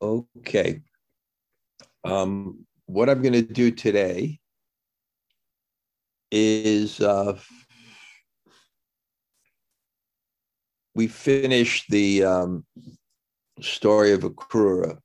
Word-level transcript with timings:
Okay. 0.00 0.82
Um, 2.04 2.66
what 2.86 3.08
I'm 3.08 3.20
going 3.20 3.32
to 3.32 3.42
do 3.42 3.70
today 3.70 4.38
is 6.30 7.00
uh, 7.00 7.38
we 10.94 11.08
finished 11.08 11.90
the 11.90 12.24
um, 12.24 12.64
story 13.60 14.12
of 14.12 14.20
Akrura 14.20 14.98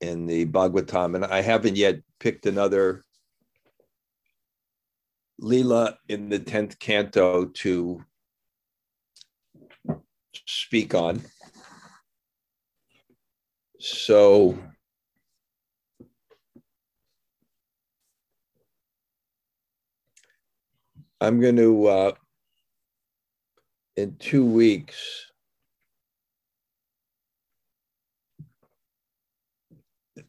in 0.00 0.26
the 0.26 0.46
Bhagavatam, 0.46 1.14
and 1.14 1.24
I 1.24 1.40
haven't 1.40 1.76
yet 1.76 2.00
picked 2.18 2.46
another 2.46 3.04
Leela 5.40 5.96
in 6.08 6.28
the 6.28 6.38
10th 6.38 6.78
canto 6.78 7.46
to 7.46 8.04
speak 10.46 10.94
on. 10.94 11.22
So 13.82 14.58
I'm 21.18 21.40
going 21.40 21.56
to, 21.56 21.86
uh, 21.86 22.12
in 23.96 24.16
two 24.16 24.44
weeks, 24.44 25.30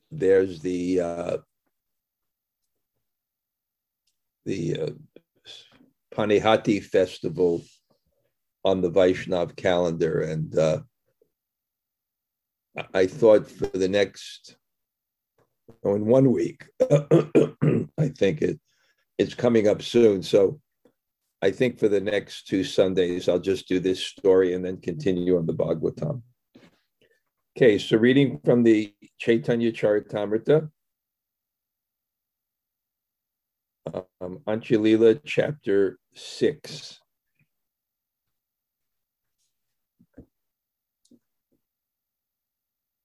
there's 0.10 0.62
the 0.62 1.02
uh, 1.02 1.38
the 4.46 4.80
uh, 4.80 4.90
Panihati 6.16 6.82
festival 6.82 7.62
on 8.64 8.80
the 8.80 8.92
Vaishnav 8.92 9.58
calendar, 9.58 10.22
and 10.22 10.58
uh, 10.58 10.80
I 12.94 13.06
thought 13.06 13.50
for 13.50 13.68
the 13.68 13.90
next, 13.90 14.56
oh, 15.84 15.96
in 15.96 16.06
one 16.06 16.32
week, 16.32 16.66
I 16.82 18.08
think 18.18 18.42
it 18.42 18.60
it's 19.18 19.34
coming 19.34 19.68
up 19.68 19.82
soon. 19.82 20.24
So 20.24 20.60
I 21.42 21.52
think 21.52 21.78
for 21.78 21.88
the 21.88 22.00
next 22.00 22.48
two 22.48 22.64
Sundays, 22.64 23.28
I'll 23.28 23.40
just 23.40 23.68
do 23.68 23.80
this 23.80 24.04
story 24.04 24.54
and 24.54 24.64
then 24.64 24.78
continue 24.78 25.38
on 25.38 25.46
the 25.46 25.54
Bhagavatam. 25.54 26.22
Okay, 27.58 27.78
so 27.78 27.98
reading 27.98 28.40
from 28.46 28.64
the 28.64 28.94
Chaitanya 29.20 29.72
Charitamrita, 29.72 30.70
um, 33.94 34.40
Antya-lila, 34.48 35.16
chapter 35.26 36.00
6. 36.14 37.01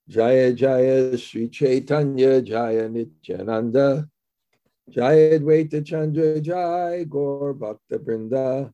Jaya 0.08 0.52
Jaya 0.52 1.18
Sri 1.18 1.48
Chaitanya 1.48 2.40
Jaya 2.40 2.88
Nityananda. 2.88 4.08
Jaya 4.88 5.40
Dvaita 5.40 5.84
Chandra 5.84 6.40
Jaya 6.40 7.04
Gaur 7.04 7.54
Bhakta 7.54 7.98
Brinda 7.98 8.72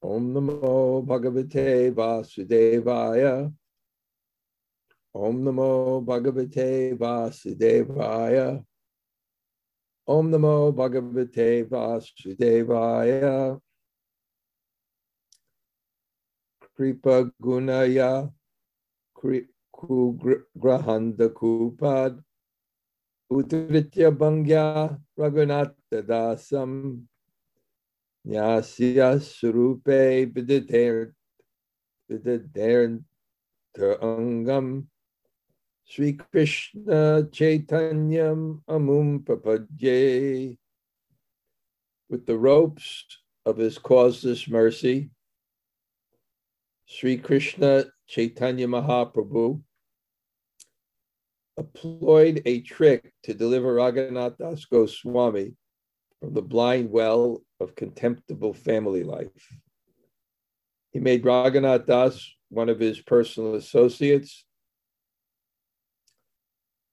Om 0.00 0.34
Namo 0.34 1.04
Bhagavate 1.04 1.90
Vasudevaya. 1.92 3.52
Om 5.14 5.44
Namo 5.44 6.04
Bhagavate 6.04 6.96
Vasudevaya. 6.96 8.64
Om 10.06 10.30
Namo 10.30 10.72
Bhagavate 10.72 11.64
Vasudevaya. 11.66 13.58
Kripa 16.76 17.30
Gunaya. 17.42 18.30
Kripa 19.16 19.53
Grahanda 19.86 21.28
Kupad 21.28 22.22
Utritya 23.30 24.10
Bangya 24.16 24.98
Raghunath 25.18 25.74
Dasam 25.92 27.02
Nyasya 28.26 29.18
Surupe 29.20 30.32
Vidater 30.32 31.12
Vidater 32.10 33.02
Angam 33.76 34.86
Sri 35.84 36.14
Krishna 36.14 37.24
Chaitanyam 37.30 38.62
Amum 38.68 39.20
Papadye. 39.20 40.56
With 42.08 42.26
the 42.26 42.36
ropes 42.36 43.04
of 43.44 43.56
his 43.56 43.78
causeless 43.78 44.48
mercy 44.48 45.10
Sri 46.86 47.16
Krishna 47.16 47.84
Chaitanya 48.06 48.68
Mahaprabhu 48.68 49.62
employed 51.56 52.42
a 52.46 52.60
trick 52.62 53.12
to 53.24 53.34
deliver 53.34 53.74
Raghunath 53.74 54.38
Das 54.38 54.64
Goswami 54.64 55.54
from 56.20 56.34
the 56.34 56.42
blind 56.42 56.90
well 56.90 57.42
of 57.60 57.74
contemptible 57.74 58.54
family 58.54 59.04
life. 59.04 59.58
He 60.90 61.00
made 61.00 61.24
Raghunath 61.24 61.86
Das 61.86 62.34
one 62.48 62.68
of 62.68 62.78
his 62.78 63.00
personal 63.00 63.56
associates, 63.56 64.44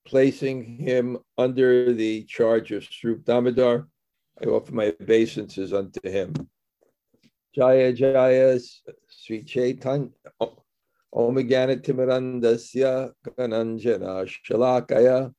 placing 0.05 0.63
him 0.63 1.19
under 1.37 1.93
the 1.93 2.23
charge 2.23 2.71
of 2.71 2.83
Swarup 2.83 3.23
Damodar. 3.23 3.87
I 4.41 4.45
offer 4.47 4.73
my 4.73 4.85
obeisances 4.99 5.71
unto 5.71 5.99
him. 6.03 6.33
Jaya 7.53 7.93
Jaya 7.93 8.59
Sri 9.09 9.43
Chaitanya, 9.43 10.09
Omeganatimirandasya 11.13 13.11
Gananjana 13.37 14.25
Shalakaya. 14.25 15.33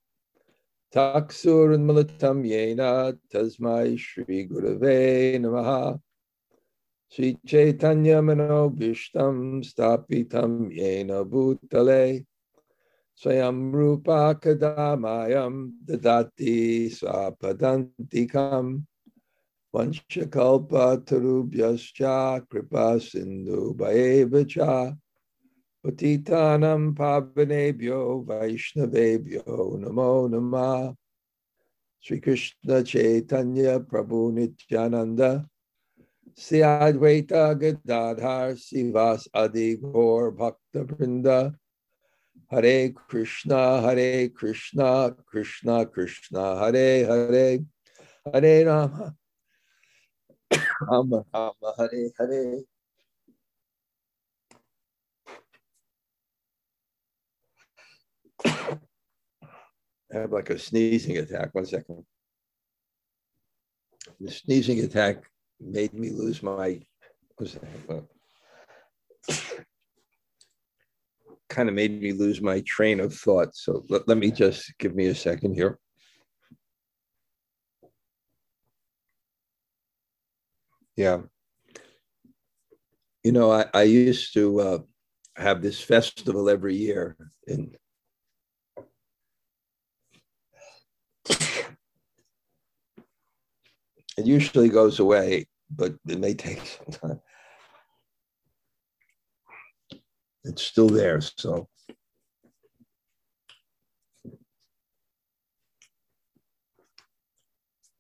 Taksurunmalatam 0.94 2.44
Yena 2.44 3.16
Tasmai 3.32 3.98
Shri 3.98 4.46
Gurave 4.46 5.38
Namaha. 5.40 5.98
Sri 7.08 7.38
Chaitanya 7.46 8.20
Mano 8.20 8.68
Bhishtam 8.68 9.62
Stapitam 9.64 10.70
Yena 10.70 11.24
Bhutale. 11.24 12.26
Swayam 13.18 13.72
Rupa 13.72 14.34
Kadamayam 14.38 15.72
Dadati 15.86 16.90
Swapadantikam. 16.92 18.84
Vanchakalpa 19.74 20.98
Tarubhyascha 21.02 22.46
Kripa 22.46 23.00
Sindhu 23.00 23.74
Bhaevacha 23.74 24.98
Patitanam 25.84 26.94
Pavanebhyo 26.94 28.24
Vaishnavebhyo 28.24 29.80
Namo 29.80 30.30
Nama 30.30 30.94
Sri 32.00 32.20
Krishna 32.20 32.84
Chaitanya 32.84 33.80
Prabhu 33.80 34.32
Nityananda. 34.32 35.44
Sri 36.36 36.58
Advaita 36.58 37.58
Gadadhar 37.58 38.54
Srivas 38.54 39.26
Adi 39.34 39.76
Gaur 39.76 40.30
Bhakta 40.30 40.84
Vrinda. 40.86 41.52
Hare 42.48 42.90
Krishna 43.08 43.80
Hare 43.82 44.28
Krishna 44.28 45.16
Krishna 45.26 45.86
Krishna 45.86 46.58
Hare 46.60 47.04
Hare. 47.06 47.58
Hare 48.32 48.64
Rama. 48.66 49.14
Rama 50.80 51.24
Rama 51.34 51.74
Hare 51.76 52.10
Hare 52.16 52.62
have 60.12 60.32
like 60.32 60.50
a 60.50 60.58
sneezing 60.58 61.18
attack. 61.18 61.54
One 61.54 61.66
second. 61.66 62.04
The 64.20 64.30
sneezing 64.30 64.80
attack 64.80 65.24
made 65.60 65.94
me 65.94 66.10
lose 66.10 66.42
my. 66.42 66.80
kind 71.48 71.68
of 71.68 71.74
made 71.74 72.00
me 72.00 72.12
lose 72.12 72.40
my 72.40 72.60
train 72.60 72.98
of 73.00 73.14
thought. 73.14 73.54
So 73.54 73.84
let, 73.88 74.08
let 74.08 74.16
me 74.18 74.30
just 74.30 74.72
give 74.78 74.94
me 74.94 75.06
a 75.06 75.14
second 75.14 75.54
here. 75.54 75.78
Yeah. 80.96 81.22
You 83.22 83.32
know, 83.32 83.52
I, 83.52 83.66
I 83.72 83.82
used 83.82 84.34
to 84.34 84.60
uh, 84.60 84.78
have 85.36 85.62
this 85.62 85.80
festival 85.80 86.48
every 86.48 86.74
year 86.74 87.16
in 87.46 87.74
it 94.22 94.28
usually 94.28 94.68
goes 94.68 95.00
away, 95.00 95.46
but 95.70 95.94
it 96.08 96.18
may 96.18 96.34
take 96.34 96.60
some 97.00 97.10
time. 97.10 97.20
It's 100.44 100.62
still 100.62 100.88
there, 100.88 101.20
so. 101.20 101.68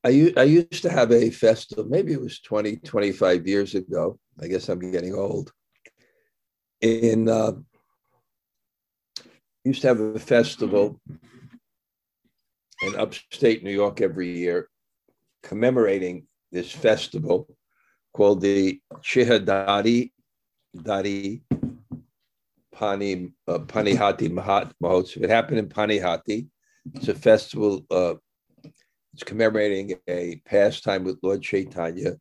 I, 0.04 0.08
used 0.08 0.82
to 0.82 0.90
have 0.90 1.12
a 1.12 1.30
festival, 1.30 1.84
maybe 1.84 2.12
it 2.12 2.20
was 2.20 2.40
20, 2.40 2.78
25 2.78 3.46
years 3.46 3.76
ago. 3.76 4.18
I 4.40 4.48
guess 4.48 4.68
I'm 4.68 4.90
getting 4.90 5.14
old. 5.14 5.52
In 6.80 7.28
uh, 7.28 7.52
used 9.64 9.82
to 9.82 9.88
have 9.88 10.00
a 10.00 10.18
festival 10.18 11.00
in 12.82 12.96
upstate 12.96 13.62
New 13.62 13.70
York 13.70 14.00
every 14.00 14.36
year 14.36 14.68
commemorating 15.42 16.26
this 16.50 16.70
festival 16.70 17.48
called 18.12 18.40
the 18.40 18.80
Chihadadi 19.00 20.12
Dari 20.80 21.42
Pani 22.74 23.32
uh, 23.46 23.58
Panihati 23.58 24.30
Mahat 24.30 24.72
Mahotsav. 24.82 25.22
It 25.22 25.30
happened 25.30 25.58
in 25.58 25.68
Panihati. 25.68 26.48
It's 26.94 27.08
a 27.08 27.14
festival. 27.14 27.84
Uh, 27.90 28.14
it's 29.14 29.22
commemorating 29.24 29.94
a 30.08 30.40
pastime 30.46 31.04
with 31.04 31.18
Lord 31.22 31.42
Chaitanya. 31.42 32.16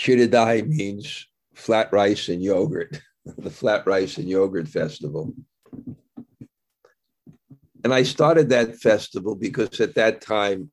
Chiradai 0.00 0.66
means 0.66 1.28
flat 1.54 1.92
rice 1.92 2.28
and 2.28 2.42
yogurt. 2.42 3.00
the 3.38 3.50
flat 3.50 3.86
rice 3.86 4.18
and 4.18 4.28
yogurt 4.28 4.66
festival. 4.66 5.32
And 7.84 7.92
I 7.92 8.02
started 8.02 8.48
that 8.48 8.76
festival 8.76 9.34
because 9.34 9.80
at 9.80 9.94
that 9.96 10.20
time 10.20 10.71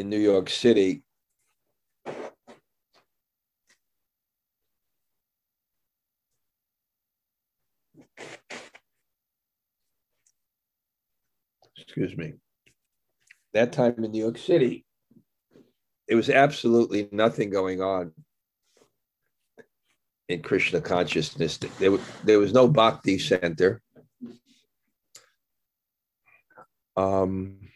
in 0.00 0.08
New 0.08 0.18
York 0.18 0.48
City, 0.48 1.02
excuse 11.76 12.16
me, 12.16 12.32
that 13.52 13.72
time 13.72 13.94
in 13.98 14.10
New 14.10 14.22
York 14.22 14.38
City, 14.38 14.86
there 16.08 16.16
was 16.16 16.30
absolutely 16.30 17.08
nothing 17.12 17.50
going 17.50 17.82
on 17.82 18.12
in 20.30 20.40
Krishna 20.40 20.80
consciousness. 20.80 21.58
There, 21.58 21.98
there 22.24 22.38
was 22.38 22.54
no 22.54 22.66
bhakti 22.66 23.18
center. 23.18 23.82
Um, 26.96 27.69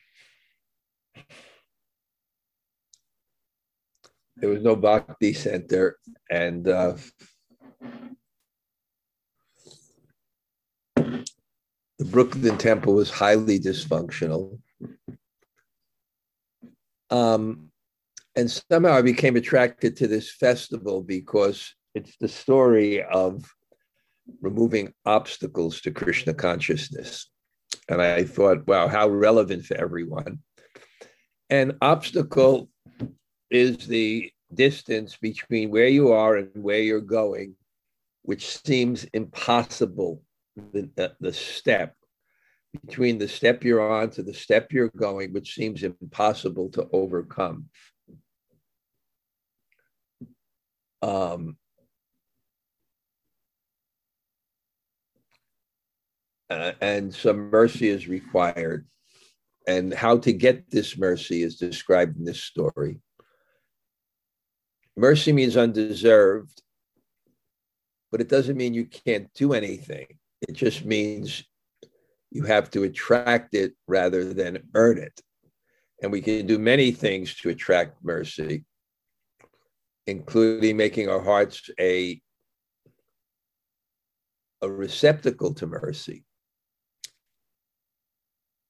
there 4.37 4.51
was 4.51 4.63
no 4.63 4.77
bhakti 4.77 5.33
center, 5.33 5.97
and 6.31 6.69
uh, 6.69 6.95
the 10.97 12.05
Brooklyn 12.05 12.59
Temple 12.59 12.95
was 12.95 13.11
highly 13.11 13.59
dysfunctional. 13.59 14.59
Um, 17.11 17.71
and 18.37 18.51
somehow 18.51 18.95
I 18.95 19.03
became 19.03 19.37
attracted 19.37 19.97
to 19.97 20.09
this 20.09 20.33
festival 20.33 21.03
because 21.03 21.73
it's 21.95 22.17
the 22.21 22.29
story 22.29 23.03
of 23.03 23.45
removing 24.41 24.93
obstacles 25.07 25.81
to 25.83 25.93
Krishna 25.93 26.35
consciousness. 26.35 27.31
And 27.89 28.03
I 28.03 28.25
thought, 28.25 28.67
wow, 28.67 28.89
how 28.89 29.09
relevant 29.09 29.65
for 29.67 29.77
everyone. 29.77 30.41
An 31.51 31.77
obstacle 31.81 32.69
is 33.55 33.87
the 33.87 34.33
distance 34.53 35.17
between 35.17 35.71
where 35.71 35.89
you 35.89 36.13
are 36.13 36.37
and 36.37 36.51
where 36.55 36.81
you're 36.81 37.01
going, 37.01 37.55
which 38.23 38.59
seems 38.59 39.05
impossible, 39.15 40.23
the, 40.73 40.91
the, 40.97 41.15
the 41.21 41.33
step 41.33 41.95
between 42.85 43.19
the 43.19 43.29
step 43.29 43.63
you're 43.63 43.89
on 43.89 44.11
to 44.11 44.23
the 44.23 44.35
step 44.35 44.73
you're 44.73 44.91
going, 44.97 45.33
which 45.33 45.55
seems 45.55 45.85
impossible 45.85 46.69
to 46.71 46.89
overcome. 46.93 47.67
Um, 51.01 51.57
uh, 56.51 56.73
and 56.81 57.15
some 57.15 57.51
mercy 57.51 57.89
is 57.89 58.09
required. 58.09 58.87
And 59.67 59.95
how 59.95 60.19
to 60.19 60.33
get 60.33 60.71
this 60.71 60.99
mercy 60.99 61.43
is 61.43 61.57
described 61.57 62.19
in 62.19 62.25
this 62.25 62.43
story. 62.43 63.01
Mercy 64.97 65.33
means 65.33 65.57
undeserved, 65.57 66.63
but 68.13 68.21
it 68.21 68.29
doesn't 68.29 68.57
mean 68.57 68.75
you 68.75 68.87
can't 68.87 69.33
do 69.35 69.53
anything. 69.53 70.07
It 70.41 70.53
just 70.53 70.85
means 70.85 71.45
you 72.31 72.45
have 72.45 72.71
to 72.73 72.85
attract 72.85 73.55
it 73.55 73.73
rather 73.89 74.33
than 74.33 74.69
earn 74.75 74.99
it. 74.99 75.21
And 76.03 76.13
we 76.13 76.21
can 76.21 76.47
do 76.47 76.59
many 76.59 76.93
things 76.93 77.35
to 77.37 77.49
attract 77.49 78.05
mercy, 78.05 78.65
including 80.07 80.77
making 80.77 81.09
our 81.09 81.21
hearts 81.21 81.71
a, 81.81 82.21
a 84.63 84.71
receptacle 84.71 85.55
to 85.55 85.67
mercy. 85.67 86.25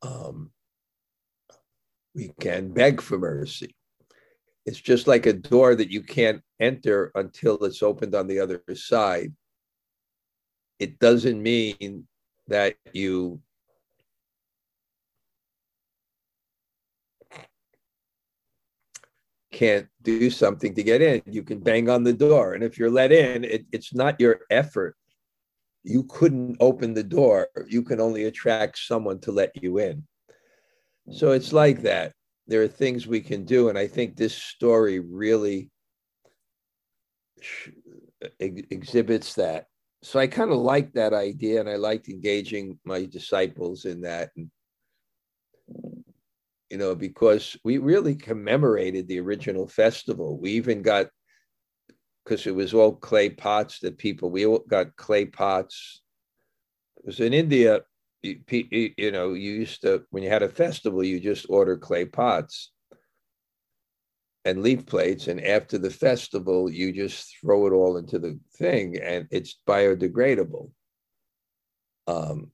Um, 0.02 0.50
we 2.14 2.32
can 2.38 2.72
beg 2.72 3.00
for 3.00 3.18
mercy. 3.18 3.74
It's 4.66 4.80
just 4.80 5.06
like 5.06 5.26
a 5.26 5.32
door 5.32 5.74
that 5.74 5.90
you 5.90 6.02
can't 6.02 6.42
enter 6.60 7.12
until 7.14 7.62
it's 7.64 7.82
opened 7.82 8.14
on 8.14 8.26
the 8.26 8.40
other 8.40 8.62
side. 8.74 9.32
It 10.78 10.98
doesn't 10.98 11.42
mean 11.42 12.06
that 12.48 12.76
you 12.92 13.40
can't 19.52 19.86
do 20.02 20.30
something 20.30 20.74
to 20.74 20.82
get 20.82 21.00
in. 21.00 21.22
You 21.26 21.42
can 21.42 21.60
bang 21.60 21.88
on 21.88 22.02
the 22.02 22.12
door. 22.12 22.54
And 22.54 22.64
if 22.64 22.78
you're 22.78 22.90
let 22.90 23.12
in, 23.12 23.44
it, 23.44 23.66
it's 23.70 23.94
not 23.94 24.20
your 24.20 24.40
effort 24.50 24.96
you 25.84 26.02
couldn't 26.04 26.56
open 26.60 26.94
the 26.94 27.04
door. 27.04 27.48
You 27.68 27.82
can 27.82 28.00
only 28.00 28.24
attract 28.24 28.78
someone 28.78 29.20
to 29.20 29.32
let 29.32 29.62
you 29.62 29.78
in. 29.78 30.04
So 31.12 31.32
it's 31.32 31.52
like 31.52 31.82
that. 31.82 32.14
There 32.46 32.62
are 32.62 32.68
things 32.68 33.06
we 33.06 33.20
can 33.20 33.44
do. 33.44 33.68
And 33.68 33.78
I 33.78 33.86
think 33.86 34.16
this 34.16 34.34
story 34.34 35.00
really 35.00 35.70
ex- 38.40 38.66
exhibits 38.70 39.34
that. 39.34 39.66
So 40.02 40.18
I 40.18 40.26
kind 40.26 40.50
of 40.50 40.58
like 40.58 40.92
that 40.92 41.14
idea 41.14 41.60
and 41.60 41.68
I 41.68 41.76
liked 41.76 42.08
engaging 42.08 42.78
my 42.84 43.06
disciples 43.06 43.86
in 43.86 44.02
that. 44.02 44.30
And, 44.36 44.50
you 46.70 46.76
know, 46.76 46.94
because 46.94 47.56
we 47.64 47.78
really 47.78 48.14
commemorated 48.14 49.08
the 49.08 49.20
original 49.20 49.66
festival. 49.66 50.38
We 50.38 50.50
even 50.52 50.82
got 50.82 51.06
because 52.24 52.46
it 52.46 52.54
was 52.54 52.72
all 52.72 52.92
clay 52.92 53.28
pots 53.28 53.80
that 53.80 53.98
people 53.98 54.30
we 54.30 54.46
got 54.68 54.96
clay 54.96 55.26
pots. 55.26 56.00
It 56.98 57.06
was 57.06 57.20
in 57.20 57.34
India, 57.34 57.82
you, 58.24 58.92
you 58.96 59.12
know, 59.12 59.34
you 59.34 59.52
used 59.52 59.82
to 59.82 60.04
when 60.10 60.22
you 60.22 60.30
had 60.30 60.42
a 60.42 60.48
festival, 60.48 61.04
you 61.04 61.20
just 61.20 61.46
order 61.48 61.76
clay 61.76 62.04
pots 62.04 62.72
and 64.44 64.62
leaf 64.62 64.84
plates, 64.86 65.28
and 65.28 65.42
after 65.42 65.78
the 65.78 65.90
festival, 65.90 66.70
you 66.70 66.92
just 66.92 67.36
throw 67.40 67.66
it 67.66 67.72
all 67.72 67.96
into 67.96 68.18
the 68.18 68.38
thing, 68.56 68.98
and 68.98 69.26
it's 69.30 69.58
biodegradable. 69.66 70.70
Um, 72.06 72.50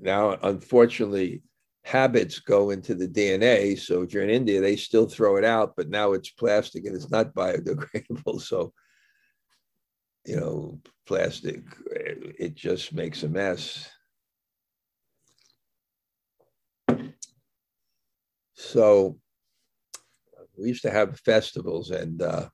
now, 0.00 0.38
unfortunately, 0.42 1.42
habits 1.84 2.38
go 2.38 2.70
into 2.70 2.94
the 2.94 3.06
DNA. 3.06 3.78
So 3.78 4.02
if 4.02 4.12
you're 4.12 4.22
in 4.22 4.30
India, 4.30 4.60
they 4.60 4.76
still 4.76 5.06
throw 5.06 5.36
it 5.36 5.44
out, 5.44 5.74
but 5.76 5.90
now 5.90 6.12
it's 6.12 6.30
plastic 6.30 6.86
and 6.86 6.96
it's 6.96 7.10
not 7.10 7.34
biodegradable. 7.34 8.40
So, 8.40 8.72
you 10.24 10.36
know, 10.36 10.80
plastic, 11.06 11.62
it 11.86 12.54
just 12.54 12.92
makes 12.92 13.22
a 13.22 13.28
mess. 13.28 13.88
So 18.54 19.18
we 20.58 20.68
used 20.68 20.82
to 20.82 20.90
have 20.90 21.20
festivals 21.20 21.90
and 21.90 22.22
uh, 22.22 22.48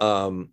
um, 0.00 0.50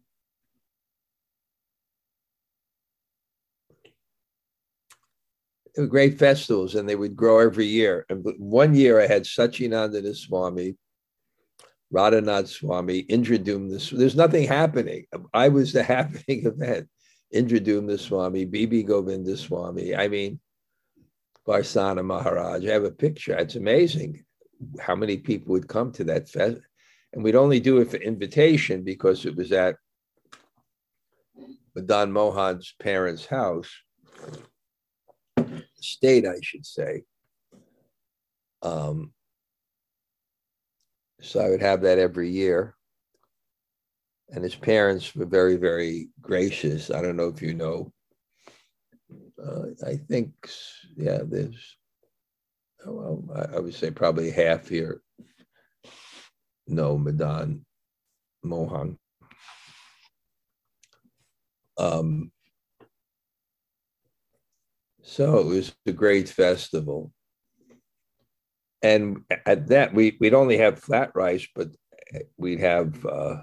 great 5.88 6.18
festivals 6.18 6.76
and 6.76 6.90
they 6.90 6.96
would 6.96 7.16
grow 7.16 7.40
every 7.40 7.66
year. 7.66 8.06
And 8.10 8.26
one 8.40 8.74
year 8.74 9.00
I 9.00 9.08
had 9.08 9.24
Sacinandana 9.24 10.16
Swami, 10.16 10.76
Radhanath 11.94 12.48
Swami, 12.48 13.04
Indradyumna. 13.04 13.98
There's 13.98 14.16
nothing 14.16 14.48
happening. 14.48 15.06
I 15.34 15.50
was 15.50 15.74
the 15.74 15.84
happening 15.96 16.46
event. 16.46 16.88
Indradyumna 17.34 18.00
Swami, 18.00 18.46
B.B. 18.46 18.84
Govinda 18.84 19.38
Swami. 19.38 19.96
I 19.96 20.08
mean, 20.08 20.40
Varsana 21.48 22.04
Maharaj. 22.04 22.66
I 22.66 22.72
have 22.72 22.84
a 22.84 22.92
picture. 22.92 23.38
It's 23.38 23.56
amazing 23.56 24.26
how 24.80 24.96
many 24.96 25.18
people 25.18 25.54
would 25.54 25.68
come 25.68 25.92
to 25.94 26.04
that 26.06 26.30
fest. 26.30 26.62
And 27.14 27.24
we'd 27.24 27.36
only 27.36 27.60
do 27.60 27.78
it 27.80 27.90
for 27.90 27.98
invitation 27.98 28.84
because 28.84 29.26
it 29.26 29.36
was 29.36 29.52
at 29.52 29.76
Madan 31.76 32.12
Mohan's 32.12 32.74
parents' 32.80 33.26
house 33.26 33.70
state, 35.80 36.26
I 36.26 36.40
should 36.42 36.66
say. 36.66 37.04
Um, 38.62 39.14
so 41.22 41.40
I 41.40 41.50
would 41.50 41.62
have 41.62 41.82
that 41.82 42.00
every 42.00 42.30
year. 42.30 42.76
and 44.30 44.44
his 44.44 44.56
parents 44.56 45.16
were 45.16 45.26
very, 45.26 45.56
very 45.56 46.10
gracious. 46.22 46.92
I 46.92 47.02
don't 47.02 47.16
know 47.16 47.30
if 47.30 47.42
you 47.42 47.54
know. 47.54 47.92
Uh, 49.42 49.68
I 49.86 49.96
think, 49.96 50.34
yeah, 50.96 51.20
there's, 51.24 51.78
well, 52.86 53.24
I 53.54 53.60
would 53.60 53.74
say 53.74 53.92
probably 53.92 54.32
half 54.32 54.68
here 54.68 55.02
know 56.68 56.98
Madan 56.98 57.66
Mohan. 58.44 58.98
Um, 61.78 62.32
so 65.02 65.40
it 65.40 65.46
was 65.46 65.74
a 65.86 65.94
great 65.94 66.28
festival. 66.28 67.14
And 68.88 69.26
at 69.46 69.68
that, 69.68 69.94
we, 69.94 70.16
we'd 70.22 70.34
only 70.34 70.58
have 70.60 70.80
flat 70.80 71.12
rice, 71.14 71.46
but 71.54 71.68
we'd 72.38 72.62
have 72.62 73.06
uh, 73.06 73.42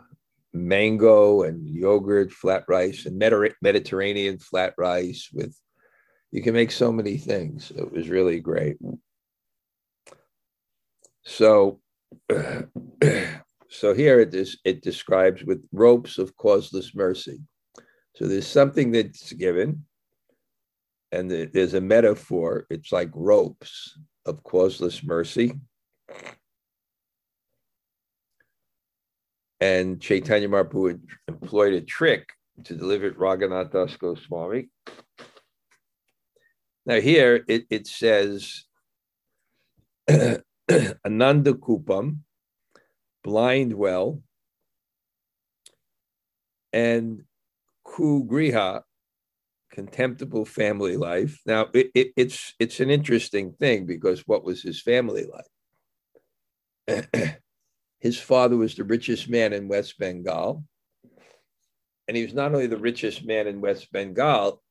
mango 0.54 1.42
and 1.42 1.68
yogurt 1.68 2.32
flat 2.32 2.64
rice 2.66 3.04
and 3.04 3.18
Mediterranean 3.60 4.38
flat 4.38 4.72
rice 4.78 5.28
with, 5.34 5.54
you 6.32 6.40
can 6.42 6.54
make 6.54 6.72
so 6.72 6.90
many 6.90 7.18
things. 7.18 7.70
It 7.76 7.92
was 7.92 8.08
really 8.08 8.40
great. 8.40 8.78
So, 11.26 11.80
so 13.68 13.92
here 13.92 14.20
it 14.20 14.34
is, 14.34 14.56
it 14.64 14.82
describes 14.82 15.44
with 15.44 15.62
ropes 15.72 16.16
of 16.16 16.34
causeless 16.38 16.94
mercy. 16.94 17.38
So 18.16 18.26
there's 18.26 18.46
something 18.46 18.92
that's 18.92 19.34
given, 19.34 19.84
and 21.12 21.30
there's 21.30 21.74
a 21.74 21.82
metaphor. 21.82 22.66
It's 22.70 22.92
like 22.92 23.10
ropes 23.12 23.98
of 24.26 24.42
causeless 24.42 25.02
mercy. 25.02 25.52
And 29.60 30.00
Chaitanya 30.00 30.48
Mahaprabhu 30.48 31.00
employed 31.28 31.74
a 31.74 31.80
trick 31.80 32.28
to 32.64 32.74
deliver 32.74 33.10
Raghunath 33.10 33.72
Das 33.72 33.96
Goswami. 33.96 34.68
Now 36.86 37.00
here 37.00 37.44
it, 37.48 37.64
it 37.70 37.86
says 37.86 38.64
Ananda 40.08 41.54
Kupam, 41.54 42.18
blind 43.22 43.72
well, 43.72 44.22
and 46.72 47.22
Kugriha, 47.86 48.82
contemptible 49.74 50.44
family 50.44 50.96
life. 50.96 51.40
Now 51.44 51.66
it, 51.74 51.90
it, 51.94 52.12
it's 52.16 52.54
it's 52.60 52.78
an 52.80 52.90
interesting 52.90 53.52
thing 53.52 53.86
because 53.86 54.20
what 54.26 54.44
was 54.44 54.62
his 54.62 54.80
family 54.80 55.26
life? 56.86 57.08
his 58.00 58.18
father 58.18 58.56
was 58.56 58.76
the 58.76 58.84
richest 58.84 59.28
man 59.28 59.52
in 59.52 59.66
West 59.66 59.98
Bengal, 59.98 60.64
and 62.06 62.16
he 62.16 62.22
was 62.22 62.34
not 62.34 62.52
only 62.54 62.68
the 62.68 62.76
richest 62.76 63.26
man 63.26 63.48
in 63.48 63.60
West 63.60 63.90
Bengal. 63.92 64.62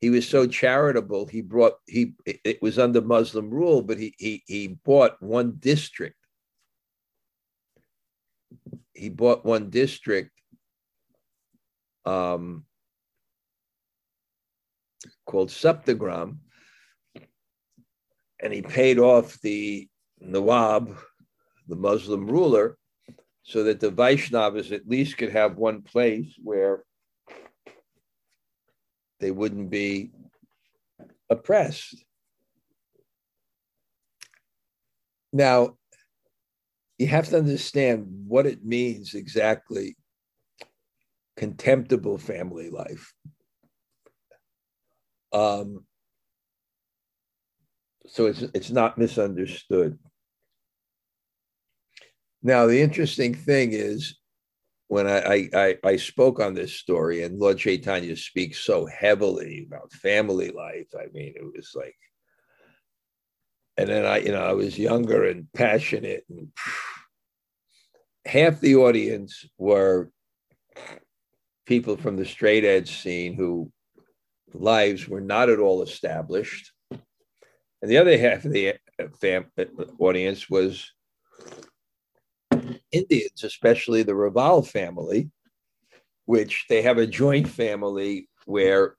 He 0.00 0.10
was 0.10 0.28
so 0.28 0.46
charitable. 0.46 1.26
He 1.26 1.40
brought 1.40 1.74
he 1.86 2.14
it 2.26 2.60
was 2.60 2.78
under 2.78 3.00
Muslim 3.00 3.50
rule, 3.50 3.82
but 3.82 3.98
he 3.98 4.14
he 4.18 4.42
he 4.46 4.68
bought 4.84 5.22
one 5.22 5.56
district. 5.58 6.16
He 8.92 9.08
bought 9.10 9.44
one 9.44 9.70
district 9.70 10.32
um, 12.04 12.65
called 15.26 15.50
Saptagram, 15.50 16.38
and 18.42 18.52
he 18.52 18.62
paid 18.62 18.98
off 18.98 19.40
the 19.40 19.88
Nawab, 20.20 20.96
the 21.68 21.76
Muslim 21.76 22.26
ruler, 22.26 22.78
so 23.42 23.64
that 23.64 23.80
the 23.80 23.90
Vaishnavas 23.90 24.72
at 24.72 24.88
least 24.88 25.18
could 25.18 25.30
have 25.30 25.56
one 25.56 25.82
place 25.82 26.34
where 26.42 26.84
they 29.20 29.30
wouldn't 29.30 29.70
be 29.70 30.10
oppressed. 31.30 32.04
Now, 35.32 35.76
you 36.98 37.06
have 37.08 37.28
to 37.28 37.38
understand 37.38 38.06
what 38.26 38.46
it 38.46 38.64
means 38.64 39.14
exactly 39.14 39.96
contemptible 41.36 42.18
family 42.18 42.70
life. 42.70 43.12
Um, 45.36 45.84
so 48.06 48.24
it's 48.24 48.40
it's 48.54 48.70
not 48.70 48.96
misunderstood. 48.96 49.98
Now 52.42 52.66
the 52.66 52.80
interesting 52.80 53.34
thing 53.34 53.72
is 53.72 54.16
when 54.88 55.06
I, 55.06 55.48
I 55.52 55.76
I 55.84 55.96
spoke 55.96 56.40
on 56.40 56.54
this 56.54 56.72
story 56.72 57.22
and 57.22 57.38
Lord 57.38 57.58
Chaitanya 57.58 58.16
speaks 58.16 58.60
so 58.60 58.86
heavily 58.86 59.66
about 59.66 59.92
family 59.92 60.50
life. 60.50 60.86
I 60.98 61.08
mean, 61.12 61.34
it 61.36 61.44
was 61.54 61.72
like, 61.74 61.96
and 63.76 63.90
then 63.90 64.06
I 64.06 64.18
you 64.18 64.32
know 64.32 64.42
I 64.42 64.52
was 64.54 64.78
younger 64.78 65.28
and 65.28 65.52
passionate, 65.52 66.24
and 66.30 66.48
half 68.24 68.60
the 68.60 68.76
audience 68.76 69.44
were 69.58 70.10
people 71.66 71.98
from 71.98 72.16
the 72.16 72.24
straight 72.24 72.64
edge 72.64 73.02
scene 73.02 73.34
who 73.34 73.70
lives 74.54 75.08
were 75.08 75.20
not 75.20 75.48
at 75.48 75.58
all 75.58 75.82
established. 75.82 76.72
And 76.90 77.90
the 77.90 77.98
other 77.98 78.16
half 78.18 78.44
of 78.44 78.52
the 78.52 78.74
fam- 79.20 79.50
audience 79.98 80.48
was 80.48 80.90
Indians, 82.90 83.44
especially 83.44 84.02
the 84.02 84.12
Raval 84.12 84.66
family, 84.66 85.30
which 86.24 86.66
they 86.68 86.82
have 86.82 86.98
a 86.98 87.06
joint 87.06 87.48
family 87.48 88.28
where 88.46 88.96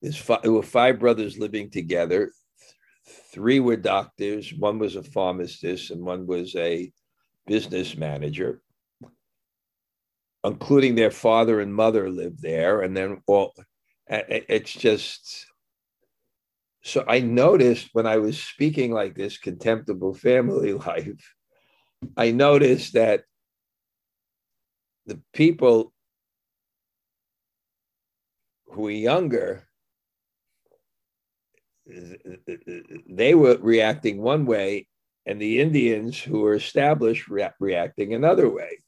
there's 0.00 0.16
five, 0.16 0.42
there 0.42 0.52
were 0.52 0.62
five 0.62 0.98
brothers 0.98 1.38
living 1.38 1.70
together. 1.70 2.32
Three 3.32 3.60
were 3.60 3.76
doctors, 3.76 4.52
one 4.54 4.78
was 4.78 4.96
a 4.96 5.02
pharmacist, 5.02 5.90
and 5.90 6.04
one 6.04 6.26
was 6.26 6.54
a 6.56 6.90
business 7.46 7.96
manager 7.96 8.60
including 10.46 10.94
their 10.94 11.10
father 11.10 11.60
and 11.60 11.74
mother 11.74 12.10
lived 12.10 12.42
there. 12.42 12.82
And 12.82 12.96
then, 12.96 13.22
well, 13.26 13.52
it's 14.08 14.72
just 14.72 15.46
so 16.86 17.04
I 17.08 17.18
noticed 17.18 17.88
when 17.94 18.06
I 18.06 18.18
was 18.18 18.40
speaking 18.40 18.92
like 18.92 19.16
this 19.16 19.38
contemptible 19.38 20.14
family 20.14 20.72
life, 20.88 21.34
I 22.16 22.30
noticed 22.30 22.92
that 22.92 23.24
the 25.06 25.20
people 25.32 25.92
who 28.66 28.82
were 28.82 28.90
younger, 28.90 29.66
they 31.86 33.34
were 33.34 33.56
reacting 33.60 34.22
one 34.22 34.46
way, 34.46 34.86
and 35.26 35.40
the 35.40 35.60
Indians 35.60 36.20
who 36.20 36.40
were 36.40 36.54
established 36.54 37.26
re- 37.26 37.50
reacting 37.58 38.14
another 38.14 38.48
way. 38.48 38.78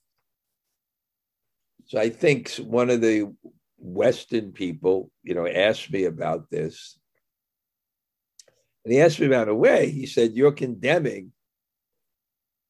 So 1.89 1.99
I 1.99 2.11
think 2.11 2.51
one 2.57 2.91
of 2.91 3.01
the 3.01 3.35
Western 3.79 4.53
people, 4.53 5.11
you 5.23 5.35
know, 5.35 5.47
asked 5.47 5.91
me 5.91 6.05
about 6.05 6.51
this. 6.51 6.99
And 8.85 8.93
he 8.93 9.01
asked 9.01 9.19
me 9.19 9.27
about 9.27 9.49
a 9.49 9.55
way. 9.55 9.91
He 9.91 10.07
said, 10.07 10.35
You're 10.35 10.53
condemning 10.53 11.33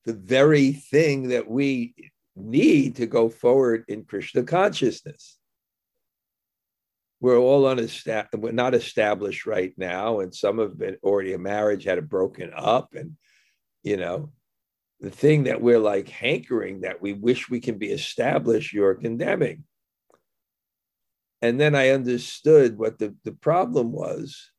the 0.04 0.12
very 0.14 0.72
thing 0.72 1.28
that 1.28 1.50
we 1.50 1.94
need 2.37 2.96
to 2.96 3.06
go 3.06 3.28
forward 3.28 3.84
in 3.88 4.04
Krishna 4.04 4.44
consciousness. 4.44 5.37
We're 7.20 7.38
all 7.38 7.66
unestablished, 7.66 8.40
we're 8.40 8.52
not 8.52 8.75
established 8.75 9.46
right 9.46 9.75
now, 9.76 10.20
and 10.20 10.32
some 10.32 10.58
have 10.58 10.78
been 10.78 10.96
already 11.02 11.32
a 11.32 11.38
marriage 11.38 11.82
had 11.82 11.98
it 11.98 12.08
broken 12.08 12.52
up, 12.54 12.94
and 12.94 13.16
you 13.82 13.96
know, 13.96 14.30
the 15.00 15.10
thing 15.10 15.44
that 15.44 15.60
we're 15.60 15.78
like 15.78 16.08
hankering 16.08 16.80
that 16.80 17.00
we 17.00 17.12
wish 17.12 17.48
we 17.48 17.60
can 17.60 17.78
be 17.78 17.88
established, 17.88 18.72
you're 18.72 18.94
condemning. 18.94 19.64
And 21.40 21.60
then 21.60 21.74
I 21.74 21.90
understood 21.90 22.78
what 22.78 22.98
the, 22.98 23.14
the 23.24 23.32
problem 23.32 23.92
was 23.92 24.50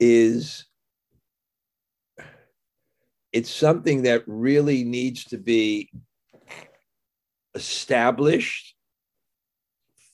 is 0.00 0.66
it's 3.32 3.50
something 3.50 4.02
that 4.02 4.24
really 4.26 4.82
needs 4.82 5.24
to 5.26 5.38
be 5.38 5.90
established 7.54 8.74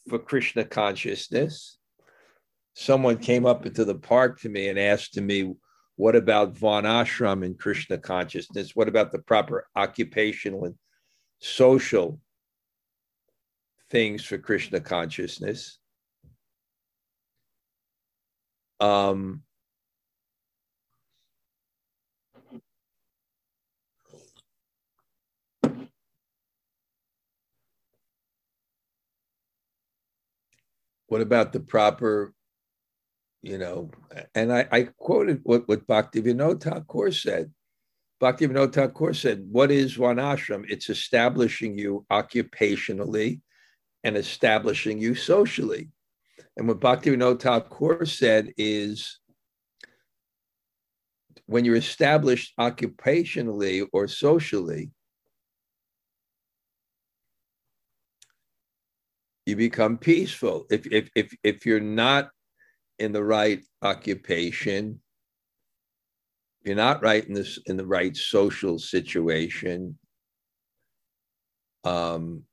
for 0.08 0.18
Krishna 0.18 0.64
consciousness. 0.64 1.78
Someone 2.74 3.18
came 3.18 3.46
up 3.46 3.64
into 3.64 3.84
the 3.84 3.94
park 3.94 4.40
to 4.40 4.48
me 4.48 4.68
and 4.68 4.78
asked 4.78 5.14
to 5.14 5.20
me, 5.20 5.54
what 5.96 6.16
about 6.16 6.54
Varnashram 6.54 7.44
and 7.44 7.58
Krishna 7.58 7.98
consciousness? 7.98 8.74
What 8.74 8.88
about 8.88 9.12
the 9.12 9.18
proper 9.18 9.68
occupational 9.76 10.64
and 10.64 10.74
social 11.38 12.20
things 13.90 14.24
for 14.24 14.38
Krishna 14.38 14.80
consciousness? 14.80 15.78
Um, 18.80 19.42
what 31.06 31.20
about 31.20 31.52
the 31.52 31.60
proper 31.60 32.32
you 33.42 33.58
know, 33.58 33.90
and 34.34 34.52
I, 34.52 34.66
I 34.70 34.82
quoted 34.96 35.40
what, 35.42 35.68
what 35.68 35.86
Bhaktivinoda 35.86 36.62
Thakur 36.62 37.10
said. 37.10 37.52
Bhaktivinoda 38.22 38.72
Thakur 38.72 39.12
said, 39.14 39.44
what 39.50 39.72
is 39.72 39.96
Varnashram? 39.96 40.64
It's 40.68 40.88
establishing 40.88 41.76
you 41.76 42.06
occupationally 42.10 43.40
and 44.04 44.16
establishing 44.16 44.98
you 45.00 45.16
socially. 45.16 45.88
And 46.56 46.68
what 46.68 46.80
Bhaktivinoda 46.80 47.40
Thakur 47.40 48.06
said 48.06 48.52
is 48.56 49.18
when 51.46 51.64
you're 51.64 51.74
established 51.74 52.52
occupationally 52.60 53.86
or 53.92 54.06
socially, 54.06 54.92
you 59.46 59.56
become 59.56 59.98
peaceful. 59.98 60.66
If, 60.70 60.86
if, 60.86 61.10
if, 61.16 61.34
if 61.42 61.66
you're 61.66 61.80
not 61.80 62.30
in 63.02 63.12
the 63.12 63.24
right 63.24 63.60
occupation, 63.82 65.00
you're 66.64 66.76
not 66.76 67.02
right 67.02 67.26
in 67.26 67.34
this 67.34 67.58
in 67.66 67.76
the 67.76 67.86
right 67.86 68.16
social 68.16 68.78
situation, 68.78 69.98
um, 71.82 72.44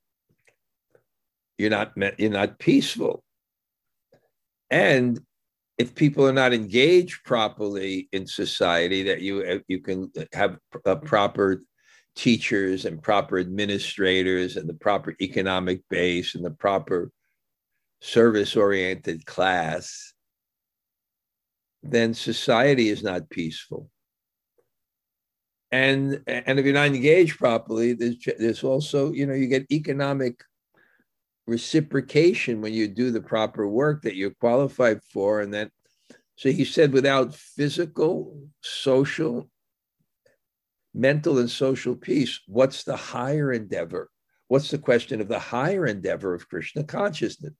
you're 1.56 1.70
not 1.70 1.92
you're 2.18 2.30
not 2.30 2.58
peaceful. 2.58 3.22
And 4.70 5.20
if 5.78 5.94
people 5.94 6.26
are 6.26 6.32
not 6.32 6.52
engaged 6.52 7.24
properly 7.24 8.08
in 8.12 8.26
society, 8.26 9.04
that 9.04 9.20
you 9.20 9.62
you 9.68 9.80
can 9.80 10.10
have 10.32 10.58
a 10.84 10.96
proper 10.96 11.62
teachers 12.16 12.86
and 12.86 13.00
proper 13.00 13.38
administrators 13.38 14.56
and 14.56 14.68
the 14.68 14.74
proper 14.74 15.14
economic 15.22 15.80
base 15.88 16.34
and 16.34 16.44
the 16.44 16.50
proper 16.50 17.12
service 18.00 18.56
oriented 18.56 19.24
class, 19.26 20.12
then 21.82 22.14
society 22.14 22.88
is 22.88 23.02
not 23.02 23.30
peaceful. 23.30 23.90
And, 25.72 26.22
and 26.26 26.58
if 26.58 26.64
you're 26.64 26.74
not 26.74 26.88
engaged 26.88 27.38
properly, 27.38 27.92
there's, 27.92 28.16
there's 28.38 28.64
also, 28.64 29.12
you 29.12 29.26
know, 29.26 29.34
you 29.34 29.46
get 29.46 29.70
economic 29.70 30.42
reciprocation 31.46 32.60
when 32.60 32.72
you 32.72 32.88
do 32.88 33.10
the 33.10 33.20
proper 33.20 33.68
work 33.68 34.02
that 34.02 34.16
you're 34.16 34.34
qualified 34.40 35.00
for. 35.12 35.40
And 35.40 35.54
that, 35.54 35.70
so 36.36 36.50
he 36.50 36.64
said, 36.64 36.92
without 36.92 37.34
physical, 37.34 38.48
social, 38.62 39.48
mental 40.92 41.38
and 41.38 41.50
social 41.50 41.94
peace, 41.94 42.40
what's 42.46 42.82
the 42.84 42.96
higher 42.96 43.52
endeavor? 43.52 44.10
What's 44.48 44.70
the 44.70 44.78
question 44.78 45.20
of 45.20 45.28
the 45.28 45.38
higher 45.38 45.86
endeavor 45.86 46.34
of 46.34 46.48
Krishna 46.48 46.82
consciousness? 46.82 47.54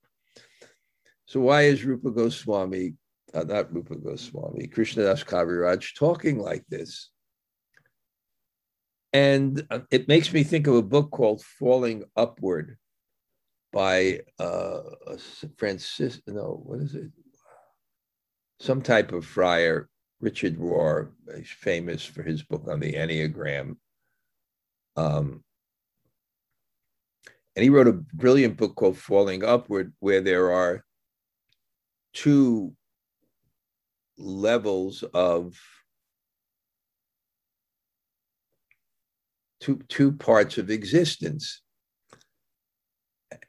So 1.27 1.39
why 1.39 1.63
is 1.63 1.85
Rupa 1.85 2.11
Goswami, 2.11 2.95
uh, 3.35 3.45
not 3.45 3.73
Rupa 3.73 3.97
Goswami, 3.97 4.67
Krishnadas 4.67 5.25
Kaviraj 5.25 5.95
talking 5.97 6.39
like 6.39 6.65
this? 6.69 7.11
And 9.13 9.67
uh, 9.71 9.81
it 9.91 10.09
makes 10.09 10.33
me 10.33 10.45
think 10.45 10.67
of 10.67 10.77
a 10.77 10.83
book 10.83 11.11
called 11.11 11.43
Falling 11.43 12.05
Upward 12.17 12.77
by 13.73 14.21
uh, 14.39 14.81
Francis, 15.57 16.21
no, 16.27 16.61
what 16.65 16.81
is 16.81 16.95
it? 16.95 17.11
Some 18.61 18.83
type 18.83 19.13
of 19.13 19.25
friar 19.25 19.89
Richard 20.21 20.59
Rohr, 20.59 21.11
he's 21.37 21.51
famous 21.51 22.05
for 22.05 22.23
his 22.23 22.43
book 22.43 22.67
on 22.69 22.81
the 22.81 22.93
Enneagram. 22.93 23.77
Um, 24.97 25.43
and 27.57 27.63
he 27.63 27.71
wrote 27.71 27.89
a 27.89 27.93
brilliant 27.93 28.57
book 28.57 28.75
called 28.77 28.99
Falling 28.99 29.45
Upward, 29.45 29.93
where 30.01 30.21
there 30.21 30.53
are 30.53 30.85
two 32.13 32.75
levels 34.21 35.03
of 35.15 35.59
two, 39.61 39.81
two 39.89 40.13
parts 40.13 40.59
of 40.59 40.71
existence. 40.71 41.63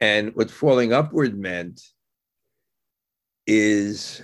And 0.00 0.34
what 0.34 0.50
falling 0.50 0.92
upward 0.92 1.38
meant 1.38 1.80
is 3.46 4.22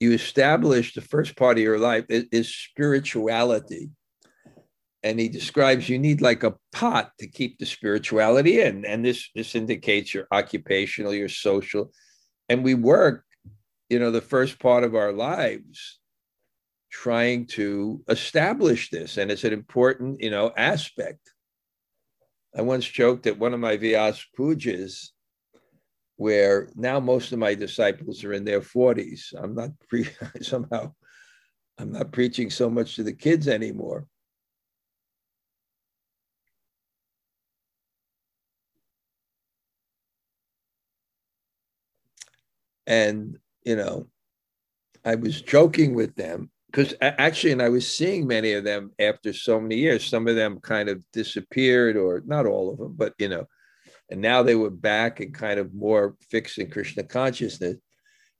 you 0.00 0.12
establish 0.12 0.94
the 0.94 1.00
first 1.00 1.36
part 1.36 1.58
of 1.58 1.62
your 1.62 1.78
life 1.78 2.06
is, 2.08 2.52
spirituality. 2.52 3.90
And 5.02 5.18
he 5.18 5.28
describes 5.28 5.88
you 5.88 5.98
need 5.98 6.20
like 6.20 6.44
a 6.44 6.54
pot 6.72 7.10
to 7.18 7.26
keep 7.26 7.58
the 7.58 7.66
spirituality 7.66 8.60
in. 8.60 8.84
And 8.84 9.04
this, 9.04 9.28
this 9.34 9.54
indicates 9.54 10.14
your 10.14 10.28
occupational, 10.30 11.12
your 11.12 11.28
social. 11.28 11.90
And 12.48 12.62
we 12.62 12.74
work, 12.74 13.24
you 13.88 13.98
know, 13.98 14.10
the 14.10 14.20
first 14.20 14.60
part 14.60 14.84
of 14.84 14.94
our 14.94 15.12
lives 15.12 15.98
trying 16.90 17.46
to 17.46 18.04
establish 18.08 18.90
this. 18.90 19.16
And 19.16 19.30
it's 19.30 19.44
an 19.44 19.52
important, 19.52 20.20
you 20.20 20.30
know, 20.30 20.52
aspect. 20.56 21.32
I 22.56 22.62
once 22.62 22.86
joked 22.86 23.26
at 23.26 23.38
one 23.38 23.54
of 23.54 23.60
my 23.60 23.76
Vyas 23.76 24.22
pujas 24.38 25.08
where 26.16 26.68
now 26.76 27.00
most 27.00 27.32
of 27.32 27.38
my 27.38 27.54
disciples 27.54 28.22
are 28.22 28.34
in 28.34 28.44
their 28.44 28.60
40s. 28.60 29.34
I'm 29.36 29.54
not 29.54 29.70
pre- 29.88 30.06
somehow 30.40 30.92
I'm 31.78 31.90
not 31.90 32.12
preaching 32.12 32.50
so 32.50 32.70
much 32.70 32.96
to 32.96 33.02
the 33.02 33.12
kids 33.12 33.48
anymore. 33.48 34.06
And 42.86 43.38
you 43.64 43.76
know, 43.76 44.08
I 45.04 45.14
was 45.16 45.40
joking 45.40 45.94
with 45.94 46.14
them 46.14 46.50
because 46.70 46.94
actually, 47.00 47.52
and 47.52 47.62
I 47.62 47.68
was 47.68 47.86
seeing 47.86 48.26
many 48.26 48.52
of 48.54 48.64
them 48.64 48.92
after 48.98 49.32
so 49.32 49.60
many 49.60 49.76
years. 49.76 50.06
Some 50.06 50.26
of 50.26 50.36
them 50.36 50.58
kind 50.60 50.88
of 50.88 51.02
disappeared, 51.12 51.96
or 51.96 52.22
not 52.24 52.46
all 52.46 52.72
of 52.72 52.78
them, 52.78 52.94
but 52.96 53.14
you 53.18 53.28
know, 53.28 53.46
and 54.10 54.20
now 54.20 54.42
they 54.42 54.54
were 54.54 54.70
back 54.70 55.20
and 55.20 55.34
kind 55.34 55.58
of 55.58 55.74
more 55.74 56.16
fixed 56.30 56.58
in 56.58 56.70
Krishna 56.70 57.02
consciousness. 57.02 57.76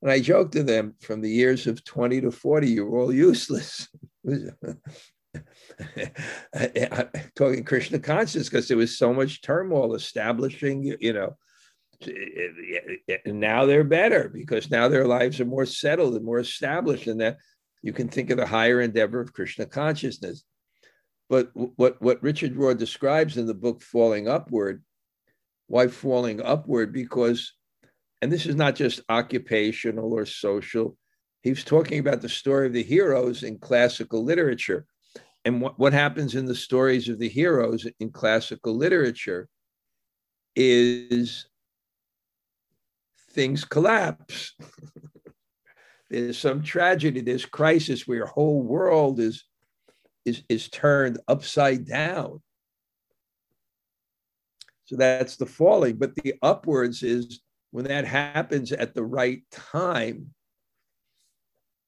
And 0.03 0.11
I 0.11 0.21
joked 0.21 0.53
to 0.53 0.63
them 0.63 0.95
from 1.01 1.21
the 1.21 1.31
years 1.31 1.67
of 1.67 1.85
20 1.85 2.23
to 2.23 2.31
40, 2.31 2.69
you 2.69 2.87
were 2.87 2.99
all 2.99 3.13
useless. 3.13 3.89
Talking 7.37 7.65
Krishna 7.65 7.99
consciousness 8.01 8.49
because 8.49 8.69
there 8.69 8.77
was 8.77 8.99
so 8.99 9.15
much 9.15 9.43
turmoil 9.43 9.95
establishing, 9.95 10.97
you 11.01 11.13
know. 11.13 11.37
And 12.07 13.41
now 13.41 13.67
they're 13.67 13.85
better 13.85 14.31
because 14.33 14.71
now 14.71 14.89
their 14.89 15.07
lives 15.07 15.41
are 15.41 15.45
more 15.45 15.67
settled 15.67 16.15
and 16.15 16.25
more 16.25 16.39
established, 16.39 17.07
and 17.07 17.21
that 17.21 17.39
you 17.83 17.93
can 17.93 18.09
think 18.09 18.31
of 18.31 18.37
the 18.37 18.47
higher 18.47 18.81
endeavor 18.81 19.21
of 19.21 19.33
Krishna 19.33 19.67
consciousness. 19.67 20.45
But 21.29 21.51
what, 21.55 22.01
what 22.01 22.23
Richard 22.23 22.55
Rohr 22.55 22.77
describes 22.77 23.37
in 23.39 23.47
the 23.47 23.55
book 23.55 23.83
Falling 23.83 24.29
Upward 24.29 24.83
why 25.73 25.89
falling 25.89 26.43
upward? 26.43 26.93
Because, 26.93 27.55
and 28.21 28.31
this 28.31 28.45
is 28.45 28.55
not 28.55 28.75
just 28.75 29.01
occupational 29.09 30.13
or 30.13 30.27
social, 30.27 30.99
he's 31.43 31.65
talking 31.65 31.99
about 31.99 32.21
the 32.21 32.29
story 32.29 32.67
of 32.67 32.75
the 32.75 32.83
heroes 32.83 33.43
in 33.43 33.59
classical 33.59 34.23
literature. 34.23 34.85
And 35.47 35.63
what, 35.63 35.79
what 35.79 35.95
happens 35.95 36.35
in 36.35 36.45
the 36.45 36.55
stories 36.55 37.09
of 37.09 37.19
the 37.19 37.29
heroes 37.29 37.87
in 38.01 38.11
classical 38.11 38.77
literature 38.77 39.49
is 40.55 41.47
things 43.33 43.65
collapse. 43.65 44.55
there's 46.11 46.39
some 46.39 46.63
tragedy, 46.63 47.21
there's 47.21 47.47
crisis 47.47 48.07
where 48.07 48.19
your 48.19 48.27
whole 48.27 48.63
world 48.63 49.21
is, 49.21 49.45
is, 50.25 50.43
is 50.49 50.69
turned 50.69 51.19
upside 51.29 51.87
down. 51.87 52.41
So 54.85 54.97
that's 54.97 55.37
the 55.37 55.47
falling. 55.47 55.97
But 55.97 56.15
the 56.17 56.35
upwards 56.43 57.03
is 57.03 57.41
when 57.71 57.87
that 57.87 58.07
happens 58.07 58.73
at 58.73 58.95
the 58.95 59.03
right 59.03 59.43
time, 59.51 60.35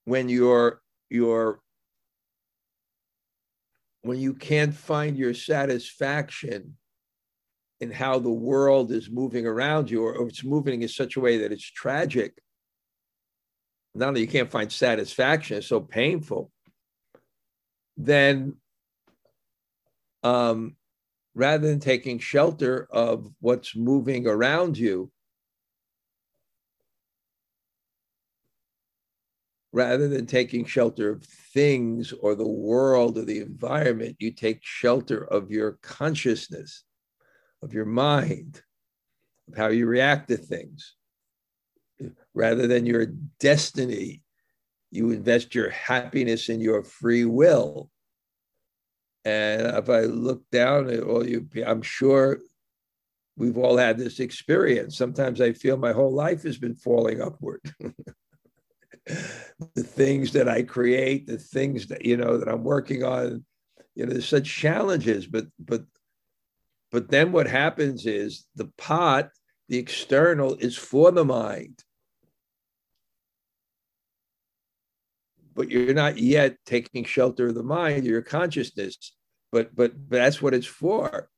when 0.07 0.29
you're 0.29 0.81
you're 1.11 1.61
when 4.03 4.19
you 4.19 4.35
can't 4.35 4.75
find 4.75 5.17
your 5.17 5.35
satisfaction 5.35 6.77
in 7.85 7.91
how 7.91 8.19
the 8.19 8.31
world 8.31 8.91
is 8.91 9.11
moving 9.11 9.47
around 9.47 9.91
you, 9.91 10.03
or, 10.03 10.27
it's 10.27 10.43
moving 10.43 10.83
in 10.83 10.89
such 10.89 11.17
a 11.17 11.21
way 11.21 11.39
that 11.39 11.53
it's 11.53 11.71
tragic. 11.71 12.41
Not 13.95 14.09
only 14.09 14.23
you 14.23 14.27
can't 14.27 14.51
find 14.51 14.73
satisfaction, 14.73 15.59
it's 15.59 15.69
so 15.69 15.81
painful. 15.81 16.51
Then 17.97 18.57
um, 20.23 20.77
rather 21.35 21.69
than 21.69 21.81
taking 21.81 22.19
shelter 22.19 22.89
of 22.91 23.31
what's 23.41 23.77
moving 23.77 24.27
around 24.27 24.79
you, 24.79 25.11
rather 29.73 30.09
than 30.09 30.27
taking 30.27 30.65
shelter 30.65 31.11
of 31.11 31.25
things 31.25 32.13
or 32.21 32.35
the 32.35 32.49
world 32.49 33.19
or 33.19 33.25
the 33.25 33.41
environment, 33.41 34.17
you 34.19 34.31
take 34.33 34.61
shelter 34.63 35.23
of 35.25 35.51
your 35.51 35.79
consciousness, 35.83 36.85
of 37.65 37.73
your 37.73 37.87
mind, 37.87 38.63
of 39.49 39.57
how 39.57 39.69
you 39.69 39.87
react 39.87 40.29
to 40.29 40.37
things. 40.37 40.95
Rather 42.35 42.67
than 42.67 42.87
your 42.87 43.07
destiny, 43.41 44.23
you 44.91 45.11
invest 45.11 45.55
your 45.55 45.71
happiness 45.71 46.49
in 46.49 46.61
your 46.61 46.85
free 46.85 47.25
will. 47.25 47.91
And 49.25 49.63
if 49.63 49.89
I 49.89 50.01
look 50.01 50.43
down 50.51 50.91
at 50.91 51.03
all 51.03 51.27
you, 51.27 51.49
I'm 51.67 51.83
sure 51.83 52.39
we've 53.37 53.57
all 53.57 53.77
had 53.77 53.99
this 53.99 54.21
experience. 54.21 54.97
Sometimes 54.97 55.41
I 55.41 55.53
feel 55.53 55.77
my 55.77 55.93
whole 55.93 56.13
life 56.13 56.43
has 56.43 56.59
been 56.59 56.77
falling 56.77 57.23
upward. 57.23 57.61
the 59.07 59.83
things 59.83 60.33
that 60.33 60.49
I 60.49 60.63
create, 60.63 61.27
the 61.27 61.39
things 61.39 61.87
that 61.89 62.05
you 62.05 62.17
know 62.17 62.39
that 62.39 62.49
I'm 62.49 62.65
working 62.65 63.05
on, 63.05 63.45
you 63.95 64.05
know, 64.05 64.13
there's 64.13 64.29
such 64.29 64.49
challenges, 64.49 65.27
but 65.27 65.47
but 65.59 65.85
but 66.95 67.11
then 67.11 67.33
what 67.33 67.49
happens 67.49 68.07
is 68.07 68.47
the 68.55 68.71
pot, 68.79 69.31
the 69.69 69.79
external, 69.79 70.55
is 70.55 70.77
for 70.77 71.11
the 71.11 71.25
mind. 71.25 71.83
But 75.57 75.73
you're 75.73 75.93
not 75.93 76.19
yet 76.19 76.57
taking 76.65 77.05
shelter 77.05 77.49
of 77.49 77.57
the 77.57 77.65
mind, 77.65 78.07
your 78.07 78.23
consciousness. 78.23 78.97
But 79.51 79.75
but, 79.75 80.09
but 80.09 80.19
that's 80.19 80.41
what 80.41 80.55
it's 80.55 80.69
for. 80.69 81.29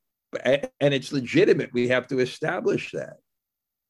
And 0.44 0.92
it's 0.92 1.10
legitimate. 1.10 1.70
We 1.72 1.88
have 1.88 2.06
to 2.08 2.18
establish 2.18 2.90
that. 2.92 3.16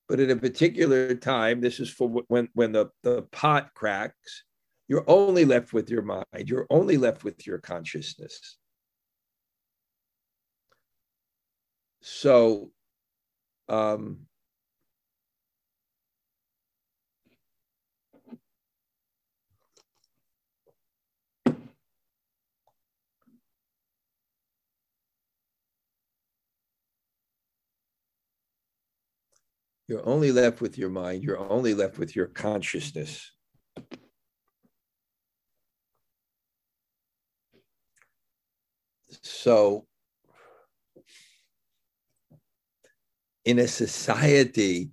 But 0.09 0.20
at 0.20 0.31
a 0.31 0.37
particular 0.37 1.16
time, 1.16 1.61
this 1.61 1.81
is 1.81 1.90
for 1.90 2.22
when, 2.29 2.48
when 2.52 2.70
the, 2.70 2.90
the 3.02 3.22
pot 3.33 3.74
cracks, 3.74 4.44
you're 4.87 5.05
only 5.09 5.44
left 5.44 5.72
with 5.72 5.90
your 5.90 6.02
mind, 6.02 6.44
you're 6.44 6.68
only 6.70 6.96
left 6.96 7.24
with 7.24 7.44
your 7.44 7.59
consciousness. 7.59 8.57
So, 12.09 12.71
um, 13.69 14.27
You're 29.88 30.07
only 30.09 30.33
left 30.33 30.61
with 30.61 30.79
your 30.79 30.90
mind. 30.90 31.23
You're 31.23 31.38
only 31.38 31.73
left 31.75 31.99
with 31.99 32.16
your 32.16 32.27
consciousness. 32.27 33.31
So, 39.23 39.87
in 43.46 43.61
a 43.61 43.68
society 43.68 44.90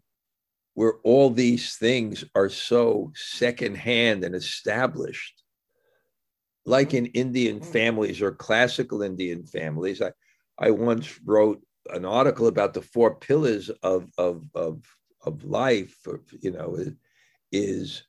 where 0.76 0.94
all 1.04 1.30
these 1.30 1.76
things 1.76 2.24
are 2.36 2.50
so 2.50 3.12
secondhand 3.16 4.24
and 4.24 4.36
established, 4.36 5.44
like 6.66 6.94
in 6.94 7.08
Indian 7.08 7.60
mm. 7.60 7.66
families 7.66 8.22
or 8.22 8.32
classical 8.32 9.02
Indian 9.02 9.44
families, 9.44 10.02
I, 10.02 10.12
I 10.58 10.70
once 10.72 11.20
wrote 11.26 11.62
an 11.90 12.06
article 12.06 12.48
about 12.48 12.74
the 12.74 12.82
four 12.82 13.16
pillars 13.16 13.70
of 13.82 14.10
of 14.18 14.46
of 14.56 14.84
of 15.26 15.44
life, 15.44 15.96
you 16.40 16.52
know, 16.52 16.78
is 17.52 18.04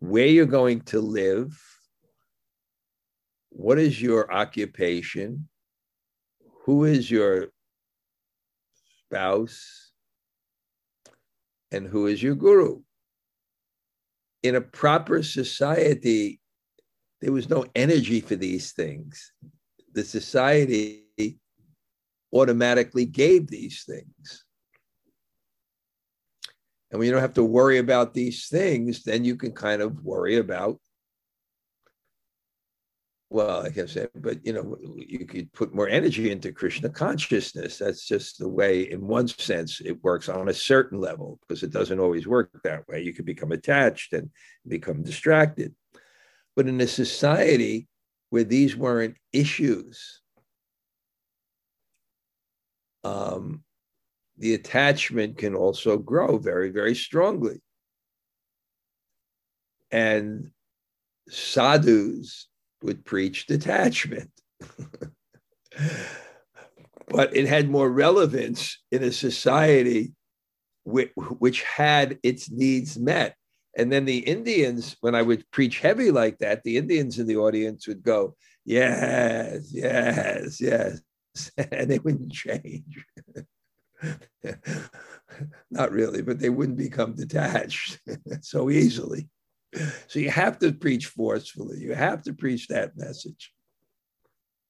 where 0.00 0.26
you're 0.26 0.46
going 0.46 0.80
to 0.82 1.00
live, 1.00 1.58
what 3.48 3.78
is 3.78 4.00
your 4.00 4.32
occupation, 4.32 5.48
who 6.64 6.84
is 6.84 7.10
your 7.10 7.48
spouse, 9.08 9.92
and 11.72 11.86
who 11.86 12.06
is 12.06 12.22
your 12.22 12.34
guru. 12.34 12.80
In 14.42 14.54
a 14.54 14.60
proper 14.60 15.22
society, 15.22 16.40
there 17.20 17.32
was 17.32 17.48
no 17.48 17.64
energy 17.74 18.20
for 18.20 18.36
these 18.36 18.72
things. 18.72 19.32
The 19.94 20.04
society 20.04 21.06
automatically 22.32 23.06
gave 23.06 23.48
these 23.48 23.84
things. 23.84 24.44
And 26.90 26.98
when 26.98 27.06
you 27.06 27.12
don't 27.12 27.22
have 27.22 27.34
to 27.34 27.44
worry 27.44 27.78
about 27.78 28.14
these 28.14 28.48
things, 28.48 29.02
then 29.02 29.24
you 29.24 29.36
can 29.36 29.52
kind 29.52 29.82
of 29.82 30.04
worry 30.04 30.36
about, 30.36 30.80
well, 33.30 33.64
I 33.64 33.68
guess, 33.68 33.96
but 34.14 34.44
you 34.44 34.54
know, 34.54 34.78
you 34.96 35.26
could 35.26 35.52
put 35.52 35.74
more 35.74 35.88
energy 35.88 36.30
into 36.30 36.50
Krishna 36.50 36.88
consciousness. 36.88 37.76
That's 37.76 38.06
just 38.06 38.38
the 38.38 38.48
way, 38.48 38.90
in 38.90 39.06
one 39.06 39.28
sense, 39.28 39.82
it 39.84 40.02
works 40.02 40.30
on 40.30 40.48
a 40.48 40.54
certain 40.54 40.98
level 40.98 41.38
because 41.40 41.62
it 41.62 41.70
doesn't 41.70 42.00
always 42.00 42.26
work 42.26 42.50
that 42.64 42.88
way. 42.88 43.02
You 43.02 43.12
could 43.12 43.26
become 43.26 43.52
attached 43.52 44.14
and 44.14 44.30
become 44.66 45.02
distracted. 45.02 45.74
But 46.56 46.68
in 46.68 46.80
a 46.80 46.86
society 46.86 47.86
where 48.30 48.44
these 48.44 48.74
weren't 48.74 49.16
issues, 49.32 50.22
um, 53.04 53.62
the 54.38 54.54
attachment 54.54 55.36
can 55.36 55.54
also 55.54 55.98
grow 55.98 56.38
very, 56.38 56.70
very 56.70 56.94
strongly. 56.94 57.60
And 59.90 60.50
sadhus 61.28 62.47
would 62.82 63.04
preach 63.04 63.46
detachment. 63.46 64.30
but 67.08 67.36
it 67.36 67.46
had 67.46 67.70
more 67.70 67.90
relevance 67.90 68.78
in 68.90 69.02
a 69.02 69.12
society 69.12 70.12
which, 70.84 71.10
which 71.16 71.62
had 71.62 72.18
its 72.22 72.50
needs 72.50 72.98
met. 72.98 73.34
And 73.76 73.92
then 73.92 74.04
the 74.06 74.18
Indians, 74.18 74.96
when 75.00 75.14
I 75.14 75.22
would 75.22 75.48
preach 75.50 75.80
heavy 75.80 76.10
like 76.10 76.38
that, 76.38 76.62
the 76.64 76.76
Indians 76.76 77.18
in 77.18 77.26
the 77.26 77.36
audience 77.36 77.86
would 77.86 78.02
go, 78.02 78.34
Yes, 78.64 79.72
yes, 79.72 80.60
yes. 80.60 81.00
and 81.56 81.90
they 81.90 81.98
wouldn't 81.98 82.32
change. 82.32 83.04
Not 85.70 85.90
really, 85.90 86.22
but 86.22 86.38
they 86.38 86.50
wouldn't 86.50 86.76
become 86.76 87.14
detached 87.14 87.98
so 88.42 88.68
easily. 88.70 89.28
So 90.06 90.18
you 90.18 90.30
have 90.30 90.58
to 90.60 90.72
preach 90.72 91.06
forcefully. 91.06 91.78
You 91.78 91.94
have 91.94 92.22
to 92.22 92.32
preach 92.32 92.68
that 92.68 92.96
message. 92.96 93.52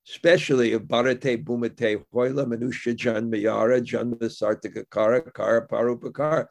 Especially 0.08 0.72
of 0.72 0.82
Bharate 0.82 1.44
Bhumate 1.44 2.02
Hoila 2.12 2.44
Manusha 2.44 2.96
Janmayara 2.96 3.80
Janma 3.80 4.18
Sartakakara 4.18 5.32
Kara 5.34 5.68
Parupakara. 5.68 6.46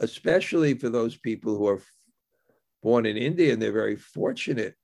Especially 0.00 0.74
for 0.74 0.88
those 0.88 1.16
people 1.16 1.56
who 1.56 1.68
are 1.68 1.82
born 2.82 3.06
in 3.06 3.16
India 3.16 3.52
and 3.52 3.62
they're 3.62 3.72
very 3.72 3.96
fortunate 3.96 4.74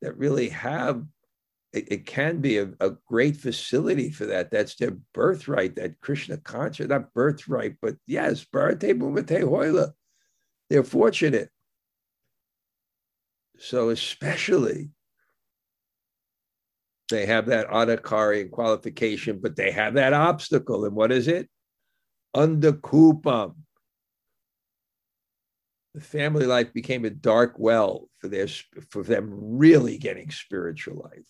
that 0.00 0.16
really 0.16 0.48
have 0.48 1.04
it, 1.72 2.06
can 2.06 2.38
be 2.40 2.58
a, 2.58 2.68
a, 2.80 2.90
great 3.06 3.36
facility 3.36 4.10
for 4.10 4.26
that. 4.26 4.50
That's 4.50 4.74
their 4.74 4.96
birthright, 5.14 5.76
that 5.76 6.00
Krishna 6.00 6.36
consciousness, 6.36 6.90
not 6.90 7.14
birthright, 7.14 7.76
but 7.80 7.96
yes, 8.06 8.44
Bharate 8.44 8.98
Bhumate 8.98 9.40
Hoila. 9.40 9.88
They're 10.68 10.84
fortunate. 10.84 11.48
So, 13.58 13.90
especially, 13.90 14.90
they 17.10 17.26
have 17.26 17.46
that 17.46 17.68
adhikari 17.68 18.50
qualification, 18.50 19.40
but 19.40 19.56
they 19.56 19.70
have 19.70 19.94
that 19.94 20.12
obstacle. 20.12 20.84
And 20.84 20.94
what 20.94 21.12
is 21.12 21.28
it? 21.28 21.48
Andha 22.34 22.72
kupam. 22.72 23.54
The 25.94 26.00
family 26.00 26.46
life 26.46 26.72
became 26.72 27.04
a 27.04 27.10
dark 27.10 27.54
well 27.58 28.08
for 28.18 28.28
their 28.28 28.48
for 28.90 29.02
them 29.02 29.28
really 29.30 29.98
getting 29.98 30.30
spiritual 30.30 31.02
life 31.12 31.26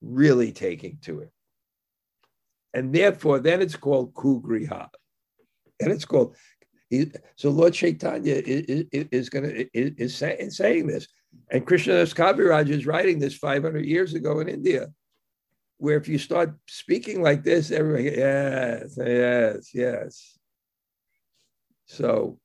really 0.00 0.52
taking 0.52 0.98
to 1.02 1.20
it. 1.20 1.30
And 2.74 2.94
therefore, 2.94 3.40
then 3.40 3.62
it's 3.62 3.76
called 3.76 4.14
Kugriha. 4.14 4.88
And 5.80 5.92
it's 5.92 6.04
called, 6.04 6.36
so 7.36 7.50
Lord 7.50 7.74
Chaitanya 7.74 8.34
is, 8.34 8.86
is, 8.92 9.06
is 9.10 9.28
going 9.28 9.44
to, 9.44 9.78
is, 9.78 10.14
is 10.16 10.56
saying 10.56 10.86
this. 10.86 11.08
And 11.50 11.66
Krishnadas 11.66 12.14
Kaviraj 12.14 12.68
is 12.68 12.86
writing 12.86 13.18
this 13.18 13.34
500 13.34 13.84
years 13.84 14.14
ago 14.14 14.40
in 14.40 14.48
India, 14.48 14.88
where 15.78 15.96
if 15.96 16.08
you 16.08 16.18
start 16.18 16.54
speaking 16.66 17.22
like 17.22 17.42
this, 17.42 17.70
everybody, 17.70 18.04
yes, 18.16 18.98
yes, 18.98 19.70
yes. 19.74 20.38
So 21.86 22.38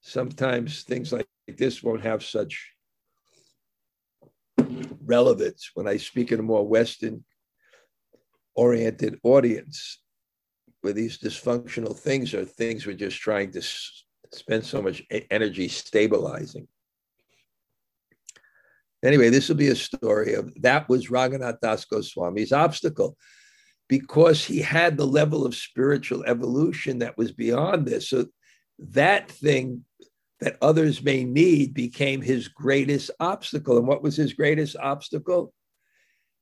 sometimes 0.00 0.82
things 0.84 1.12
like 1.12 1.26
this 1.46 1.82
won't 1.82 2.02
have 2.02 2.24
such 2.24 2.72
relevance 5.04 5.70
when 5.74 5.86
I 5.86 5.98
speak 5.98 6.32
in 6.32 6.40
a 6.40 6.42
more 6.42 6.66
Western 6.66 7.24
oriented 8.54 9.18
audience, 9.22 10.00
where 10.80 10.94
these 10.94 11.18
dysfunctional 11.18 11.94
things 11.94 12.32
are 12.32 12.44
things 12.44 12.86
we're 12.86 12.96
just 12.96 13.20
trying 13.20 13.50
to 13.52 13.62
spend 14.32 14.64
so 14.64 14.80
much 14.80 15.02
energy 15.30 15.68
stabilizing. 15.68 16.66
Anyway, 19.04 19.28
this 19.28 19.48
will 19.48 19.56
be 19.56 19.68
a 19.68 19.76
story 19.76 20.34
of 20.34 20.52
that 20.62 20.88
was 20.88 21.08
Raghunath 21.08 21.60
Das 21.60 21.84
Goswami's 21.84 22.52
obstacle 22.52 23.16
because 23.88 24.44
he 24.44 24.60
had 24.60 24.96
the 24.96 25.06
level 25.06 25.44
of 25.44 25.54
spiritual 25.54 26.24
evolution 26.24 26.98
that 27.00 27.18
was 27.18 27.30
beyond 27.30 27.86
this. 27.86 28.08
So 28.08 28.26
that 28.78 29.30
thing 29.30 29.84
that 30.40 30.56
others 30.62 31.02
may 31.02 31.24
need 31.24 31.74
became 31.74 32.22
his 32.22 32.48
greatest 32.48 33.10
obstacle. 33.20 33.78
And 33.78 33.86
what 33.86 34.02
was 34.02 34.16
his 34.16 34.32
greatest 34.32 34.76
obstacle? 34.76 35.52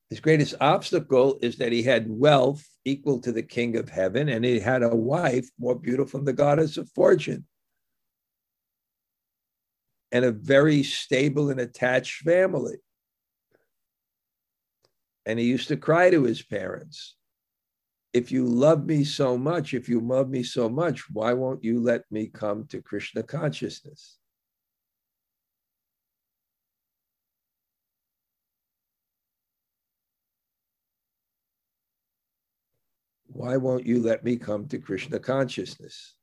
His 0.09 0.19
greatest 0.19 0.55
obstacle 0.61 1.39
is 1.41 1.57
that 1.57 1.71
he 1.71 1.83
had 1.83 2.09
wealth 2.09 2.65
equal 2.85 3.19
to 3.21 3.31
the 3.31 3.43
king 3.43 3.77
of 3.77 3.89
heaven, 3.89 4.29
and 4.29 4.45
he 4.45 4.59
had 4.59 4.83
a 4.83 4.95
wife 4.95 5.49
more 5.59 5.75
beautiful 5.75 6.19
than 6.19 6.25
the 6.25 6.33
goddess 6.33 6.77
of 6.77 6.89
fortune, 6.91 7.45
and 10.13 10.23
a 10.23 10.31
very 10.31 10.83
stable 10.83 11.49
and 11.49 11.59
attached 11.59 12.21
family. 12.21 12.77
And 15.25 15.39
he 15.39 15.45
used 15.45 15.67
to 15.69 15.77
cry 15.77 16.09
to 16.09 16.23
his 16.23 16.41
parents 16.41 17.15
if 18.13 18.31
you 18.31 18.45
love 18.45 18.85
me 18.85 19.03
so 19.03 19.37
much, 19.37 19.73
if 19.73 19.89
you 19.89 19.99
love 19.99 20.29
me 20.29 20.43
so 20.43 20.69
much, 20.69 21.09
why 21.09 21.33
won't 21.33 21.63
you 21.63 21.81
let 21.81 22.03
me 22.11 22.27
come 22.27 22.65
to 22.67 22.79
Krishna 22.79 23.23
consciousness? 23.23 24.19
Why 33.25 33.57
won't 33.57 33.87
you 33.87 33.99
let 33.99 34.23
me 34.23 34.37
come 34.37 34.67
to 34.67 34.77
Krishna 34.77 35.17
consciousness? 35.17 36.13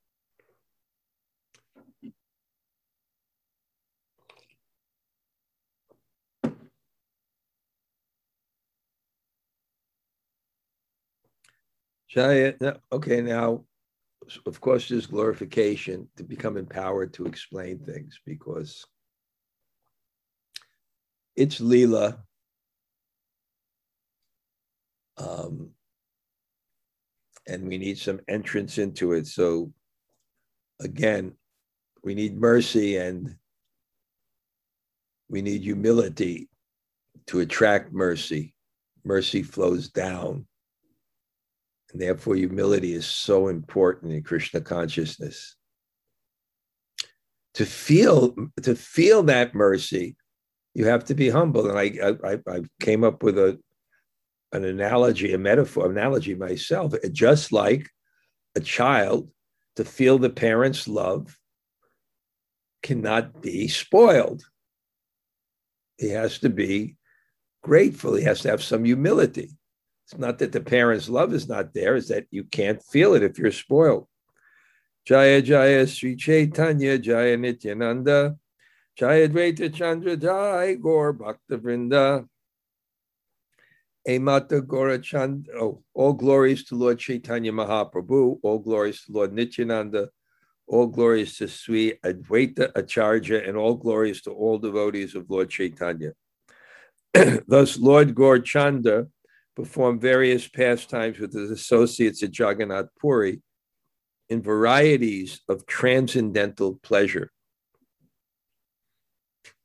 Jaya, 12.11 12.55
okay, 12.91 13.21
now, 13.21 13.65
of 14.45 14.61
course, 14.61 14.89
there's 14.89 15.07
glorification 15.07 16.09
to 16.17 16.25
become 16.25 16.57
empowered 16.57 17.15
to 17.15 17.25
explain 17.25 17.79
things 17.79 18.19
because 18.27 18.85
it's 21.37 21.61
Leela. 21.61 22.19
Um, 25.19 25.71
and 27.47 27.69
we 27.69 27.79
need 27.79 27.97
some 27.97 28.21
entrance 28.27 28.79
into 28.79 29.13
it. 29.13 29.29
So, 29.29 29.73
again, 30.81 31.35
we 32.03 32.17
need 32.17 32.41
mercy 32.41 32.97
and 32.97 33.37
we 35.29 35.43
need 35.43 35.63
humility 35.63 36.49
to 37.29 37.39
attract 37.39 37.93
mercy. 37.93 38.53
Mercy 39.05 39.45
flows 39.45 39.89
down 39.91 40.47
and 41.93 42.01
therefore, 42.01 42.37
humility 42.37 42.93
is 42.93 43.07
so 43.07 43.49
important 43.49 44.13
in 44.13 44.23
Krishna 44.23 44.61
consciousness. 44.61 45.57
To 47.55 47.67
feel 47.67 48.35
to 48.63 48.75
feel 48.77 49.25
that 49.25 49.55
mercy, 49.55 50.17
you 50.75 50.87
have 50.87 51.05
to 51.07 51.15
be 51.15 51.29
humble. 51.31 51.69
And 51.69 51.79
I 51.79 52.15
I, 52.25 52.39
I 52.47 52.63
came 52.81 53.03
up 53.03 53.23
with 53.23 53.39
a 53.39 53.59
an 54.53 54.65
analogy, 54.65 55.33
a 55.33 55.39
metaphor, 55.39 55.91
analogy 55.91 56.35
myself. 56.35 56.95
Just 57.13 57.53
like 57.53 57.89
a 58.57 58.61
child, 58.61 59.31
to 59.77 59.85
feel 59.85 60.19
the 60.19 60.31
parents' 60.31 60.87
love 60.87 61.37
cannot 62.83 63.43
be 63.43 63.69
spoiled. 63.69 64.43
He 65.99 66.11
has 66.11 66.39
to 66.41 66.49
be 66.49 66.97
grateful. 67.63 68.15
He 68.15 68.25
has 68.25 68.41
to 68.43 68.51
have 68.51 68.63
some 68.63 68.85
humility. 68.85 69.51
It's 70.11 70.19
not 70.19 70.39
that 70.39 70.51
the 70.51 70.61
parents' 70.61 71.09
love 71.09 71.33
is 71.33 71.49
not 71.49 71.73
there, 71.73 71.95
it's 71.95 72.09
that 72.09 72.27
you 72.33 72.43
can't 72.43 72.83
feel 72.83 73.15
it 73.15 73.23
if 73.23 73.39
you're 73.39 73.53
spoiled. 73.53 74.09
Jaya 75.05 75.41
Jaya 75.41 75.87
Sri 75.87 76.17
Chaitanya 76.17 76.99
Jaya 76.99 77.37
Nityananda 77.37 78.37
Jaya 78.97 79.29
Dvaita 79.29 79.73
Chandra 79.73 80.17
Jaya 80.17 80.75
Gaur 80.75 81.13
Bhakta 81.13 81.59
Vrinda 81.59 82.27
Amata 84.09 84.61
Gora. 84.61 85.01
Oh, 85.55 85.85
all 85.95 86.13
glories 86.13 86.65
to 86.65 86.75
Lord 86.75 86.99
Chaitanya 86.99 87.53
Mahaprabhu, 87.53 88.41
all 88.43 88.59
glories 88.59 89.05
to 89.05 89.13
Lord 89.13 89.33
Nityananda, 89.33 90.09
all 90.67 90.89
glories 90.89 91.37
to 91.37 91.47
Sri 91.47 91.95
Advaita 92.05 92.73
Acharya, 92.75 93.47
and 93.47 93.57
all 93.57 93.75
glories 93.75 94.23
to 94.23 94.33
all 94.33 94.59
devotees 94.59 95.15
of 95.15 95.31
Lord 95.31 95.51
Chaitanya. 95.51 96.15
Thus, 97.47 97.79
Lord 97.79 98.13
Gaur 98.17 98.41
performed 99.57 100.01
various 100.01 100.49
pastimes 100.49 101.19
with 101.19 101.33
his 101.33 101.51
associates 101.51 102.23
at 102.23 102.37
Jagannath 102.37 102.89
Puri 103.01 103.43
in 104.29 104.43
varieties 104.43 105.41
of 105.49 105.67
transcendental 105.67 106.75
pleasure. 106.83 107.31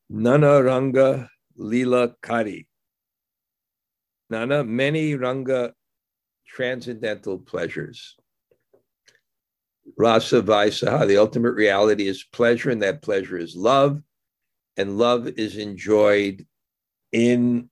Nana 0.10 0.62
Ranga 0.62 1.30
Lila 1.56 2.16
Kari. 2.22 2.68
Nana, 4.30 4.64
many 4.64 5.16
Ranga 5.16 5.74
transcendental 6.48 7.40
pleasures. 7.40 8.16
Rasa 9.98 10.42
Vaisaha, 10.42 11.08
the 11.08 11.18
ultimate 11.18 11.52
reality 11.52 12.08
is 12.08 12.24
pleasure, 12.24 12.72
and 12.72 12.82
that 12.82 13.04
pleasure 13.04 13.38
is 13.38 13.56
love, 13.56 14.02
and 14.78 14.98
love 14.98 15.28
is 15.28 15.58
enjoyed 15.58 16.46
in 17.12 17.70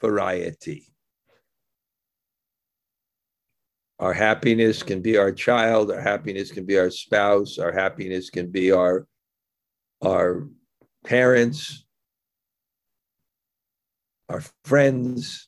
variety. 0.00 0.91
Our 4.02 4.12
happiness 4.12 4.82
can 4.82 5.00
be 5.00 5.16
our 5.16 5.30
child, 5.30 5.92
our 5.92 6.00
happiness 6.00 6.50
can 6.50 6.66
be 6.66 6.76
our 6.76 6.90
spouse, 6.90 7.56
our 7.60 7.70
happiness 7.70 8.30
can 8.30 8.50
be 8.50 8.72
our, 8.72 9.06
our 10.02 10.48
parents, 11.04 11.84
our 14.28 14.42
friends. 14.64 15.46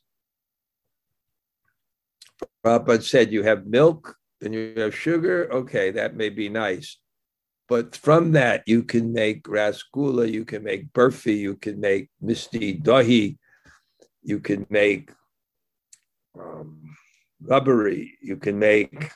Prabhupada 2.65 3.03
said, 3.03 3.33
You 3.33 3.43
have 3.43 3.67
milk 3.67 4.17
and 4.41 4.55
you 4.55 4.75
have 4.77 4.95
sugar. 4.95 5.53
Okay, 5.53 5.91
that 5.91 6.15
may 6.15 6.29
be 6.29 6.49
nice. 6.49 6.99
But 7.69 7.97
from 7.97 8.31
that, 8.33 8.63
you 8.69 8.85
can 8.85 9.13
make 9.13 9.43
rasgula, 9.49 10.31
you 10.31 10.45
can 10.45 10.63
make 10.63 10.93
burfi, 10.93 11.37
you 11.37 11.57
can 11.57 11.81
make 11.81 12.09
misti 12.23 12.81
dahi, 12.81 13.37
you 14.23 14.39
can 14.39 14.65
make 14.71 15.11
um, 16.39 16.94
rabri, 17.45 18.13
you 18.21 18.37
can 18.37 18.59
make 18.59 19.11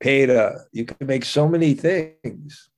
peta, 0.00 0.44
uh, 0.44 0.58
you 0.72 0.84
can 0.84 1.06
make 1.06 1.24
so 1.24 1.48
many 1.48 1.74
things. 1.74 2.68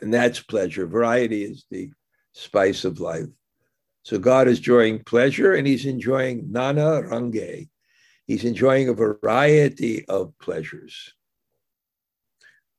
And 0.00 0.12
that's 0.12 0.40
pleasure. 0.40 0.86
Variety 0.86 1.44
is 1.44 1.64
the 1.70 1.90
spice 2.32 2.84
of 2.84 2.98
life. 2.98 3.28
So 4.04 4.18
God 4.18 4.48
is 4.48 4.58
enjoying 4.58 5.04
pleasure 5.04 5.54
and 5.54 5.66
he's 5.66 5.86
enjoying 5.86 6.50
nana 6.50 7.02
ranga. 7.02 7.66
He's 8.26 8.44
enjoying 8.44 8.88
a 8.88 8.94
variety 8.94 10.04
of 10.08 10.36
pleasures. 10.40 11.14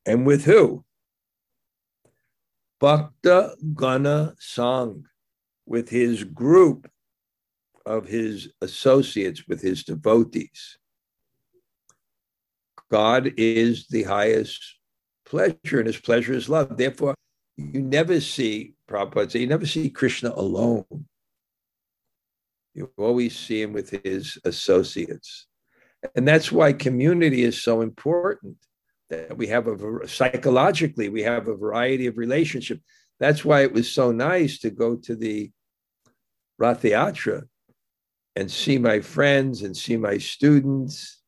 And 0.06 0.26
with 0.26 0.43
who? 0.43 0.84
Bhakta 2.82 3.56
Gana 3.73 4.36
Sang, 4.39 5.06
with 5.65 5.88
his 5.88 6.26
group 6.26 6.89
of 7.85 8.07
his 8.07 8.49
associates, 8.61 9.47
with 9.47 9.61
his 9.61 9.83
devotees. 9.83 10.77
God 12.91 13.33
is 13.37 13.87
the 13.87 14.03
highest 14.03 14.61
pleasure, 15.25 15.79
and 15.79 15.87
his 15.87 15.99
pleasure 15.99 16.33
is 16.33 16.49
love. 16.49 16.77
Therefore, 16.77 17.15
you 17.57 17.81
never 17.81 18.19
see, 18.19 18.73
Prabhupada 18.89 19.39
you 19.39 19.47
never 19.47 19.65
see 19.65 19.89
Krishna 19.89 20.31
alone. 20.35 21.05
You 22.73 22.91
always 22.97 23.37
see 23.37 23.61
him 23.61 23.73
with 23.73 23.89
his 24.03 24.37
associates. 24.45 25.47
And 26.15 26.27
that's 26.27 26.51
why 26.51 26.73
community 26.73 27.43
is 27.43 27.61
so 27.61 27.81
important. 27.81 28.57
That 29.09 29.37
we 29.37 29.47
have 29.47 29.67
a 29.67 30.07
psychologically, 30.07 31.09
we 31.09 31.21
have 31.23 31.47
a 31.47 31.55
variety 31.55 32.07
of 32.07 32.17
relationship. 32.17 32.79
That's 33.19 33.45
why 33.45 33.61
it 33.61 33.71
was 33.71 33.91
so 33.91 34.11
nice 34.11 34.59
to 34.59 34.71
go 34.71 34.95
to 34.95 35.15
the 35.15 35.51
Rathayatra 36.59 37.43
and 38.35 38.49
see 38.49 38.77
my 38.77 38.99
friends 38.99 39.61
and 39.61 39.75
see 39.75 39.97
my 39.97 40.17
students 40.17 41.21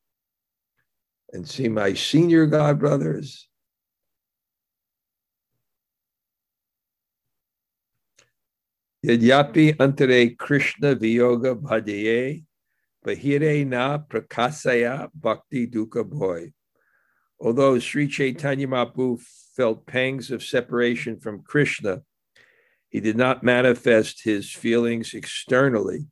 and 1.31 1.47
see 1.47 1.67
my 1.67 1.93
senior 1.93 2.47
godbrothers. 2.47 3.43
Yadyapi 9.05 9.75
antare 9.77 10.35
Krishna 10.37 10.95
viyoga 10.95 11.55
bhadaye, 11.55 12.43
bahire 13.05 13.67
na 13.67 13.99
prakasaya 13.99 15.09
bhakti 15.13 15.67
dukkha 15.67 16.03
boy. 16.09 16.51
Although 17.39 17.77
Sri 17.77 18.07
Chaitanya 18.07 18.67
Mahaprabhu 18.67 19.21
felt 19.55 19.85
pangs 19.85 20.31
of 20.31 20.41
separation 20.43 21.19
from 21.19 21.43
Krishna, 21.43 22.01
He 22.95 23.01
did 23.01 23.17
not 23.17 23.43
manifest 23.43 24.23
his 24.23 24.49
feelings 24.49 25.13
externally, 25.13 26.07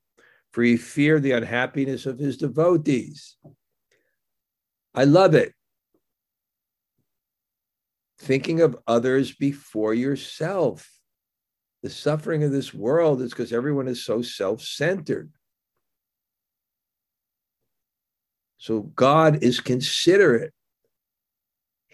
for 0.54 0.62
he 0.62 0.78
feared 0.78 1.24
the 1.24 1.32
unhappiness 1.32 2.06
of 2.06 2.20
his 2.20 2.38
devotees. 2.38 3.36
I 4.94 5.06
love 5.06 5.34
it. 5.34 5.54
Thinking 8.20 8.62
of 8.62 8.78
others 8.88 9.34
before 9.34 9.96
yourself. 9.96 10.90
The 11.82 11.90
suffering 11.90 12.44
of 12.44 12.52
this 12.52 12.74
world 12.74 13.22
is 13.22 13.32
because 13.32 13.52
everyone 13.52 13.88
is 13.88 14.06
so 14.06 14.22
self 14.22 14.62
centered. 14.62 15.32
So 18.58 18.82
God 18.82 19.44
is 19.44 19.60
considerate. 19.60 20.54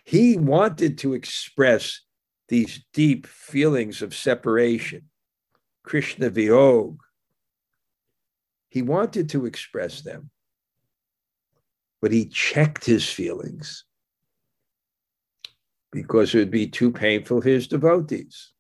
He 0.04 0.38
wanted 0.38 1.00
to 1.00 1.14
express 1.14 2.02
these 2.50 2.84
deep 2.94 3.26
feelings 3.26 4.02
of 4.02 4.14
separation, 4.14 5.10
Krishna 5.84 6.30
Vihog. 6.30 6.98
He 8.70 8.82
wanted 8.82 9.30
to 9.30 9.46
express 9.46 10.02
them, 10.02 10.30
but 12.02 12.12
he 12.12 12.26
checked 12.26 12.86
his 12.86 13.08
feelings 13.08 13.86
because 15.92 16.34
it 16.34 16.38
would 16.38 16.52
be 16.52 16.68
too 16.68 16.92
painful 16.92 17.42
for 17.42 17.48
his 17.48 17.68
devotees. 17.68 18.52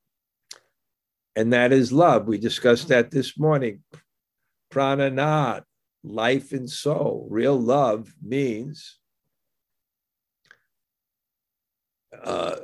And 1.35 1.53
that 1.53 1.71
is 1.71 1.93
love. 1.93 2.27
We 2.27 2.37
discussed 2.37 2.87
that 2.87 3.11
this 3.11 3.37
morning. 3.37 3.83
Prananath, 4.71 5.63
life 6.03 6.51
and 6.51 6.69
soul. 6.69 7.27
Real 7.29 7.59
love 7.59 8.11
means 8.21 8.97
uh, 12.23 12.55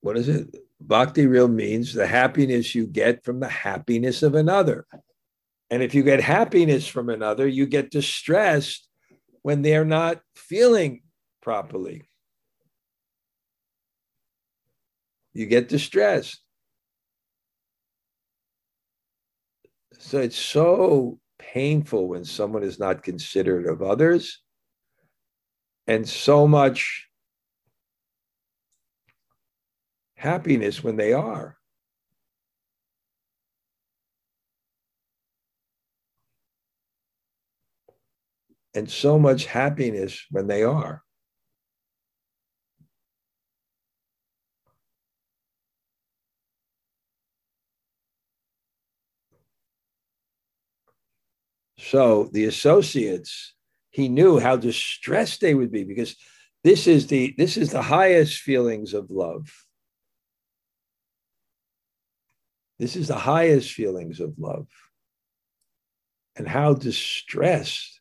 what 0.00 0.16
is 0.16 0.28
it? 0.28 0.63
Bhakti 0.86 1.26
real 1.26 1.48
means 1.48 1.94
the 1.94 2.06
happiness 2.06 2.74
you 2.74 2.86
get 2.86 3.24
from 3.24 3.40
the 3.40 3.48
happiness 3.48 4.22
of 4.22 4.34
another. 4.34 4.86
And 5.70 5.82
if 5.82 5.94
you 5.94 6.02
get 6.02 6.20
happiness 6.20 6.86
from 6.86 7.08
another, 7.08 7.46
you 7.46 7.66
get 7.66 7.90
distressed 7.90 8.86
when 9.42 9.62
they're 9.62 9.86
not 9.86 10.20
feeling 10.36 11.02
properly. 11.40 12.08
You 15.32 15.46
get 15.46 15.68
distressed. 15.68 16.40
So 19.98 20.20
it's 20.20 20.38
so 20.38 21.18
painful 21.38 22.08
when 22.08 22.26
someone 22.26 22.62
is 22.62 22.78
not 22.78 23.02
considerate 23.02 23.66
of 23.66 23.80
others, 23.80 24.42
and 25.86 26.06
so 26.06 26.46
much 26.46 27.08
happiness 30.24 30.82
when 30.82 30.96
they 30.96 31.12
are. 31.12 31.56
And 38.74 38.90
so 38.90 39.18
much 39.18 39.44
happiness 39.44 40.24
when 40.30 40.48
they 40.48 40.64
are. 40.64 41.04
So 51.78 52.30
the 52.32 52.46
associates, 52.46 53.52
he 53.90 54.08
knew 54.08 54.40
how 54.40 54.56
distressed 54.56 55.42
they 55.42 55.54
would 55.54 55.70
be 55.70 55.84
because 55.84 56.16
this 56.64 56.86
is 56.86 57.08
the 57.08 57.34
this 57.36 57.58
is 57.58 57.70
the 57.70 57.82
highest 57.82 58.40
feelings 58.40 58.94
of 58.94 59.10
love. 59.10 59.63
This 62.78 62.96
is 62.96 63.08
the 63.08 63.18
highest 63.18 63.72
feelings 63.72 64.20
of 64.20 64.34
love. 64.38 64.66
And 66.36 66.48
how 66.48 66.74
distressed 66.74 68.00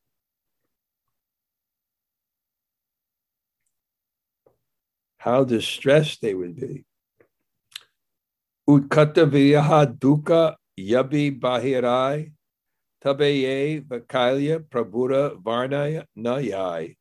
how 5.17 5.45
distressed 5.45 6.21
they 6.21 6.33
would 6.33 6.55
be. 6.55 6.83
Utkata 8.67 9.25
viyaha 9.29 9.97
dukkha 9.97 10.55
yabi 10.77 11.39
bahirai 11.39 12.33
Tabeye 13.03 13.81
Vakalya 13.81 14.59
Prabhuda 14.59 15.41
Varnaya 15.41 16.05
Nayai. 16.17 16.95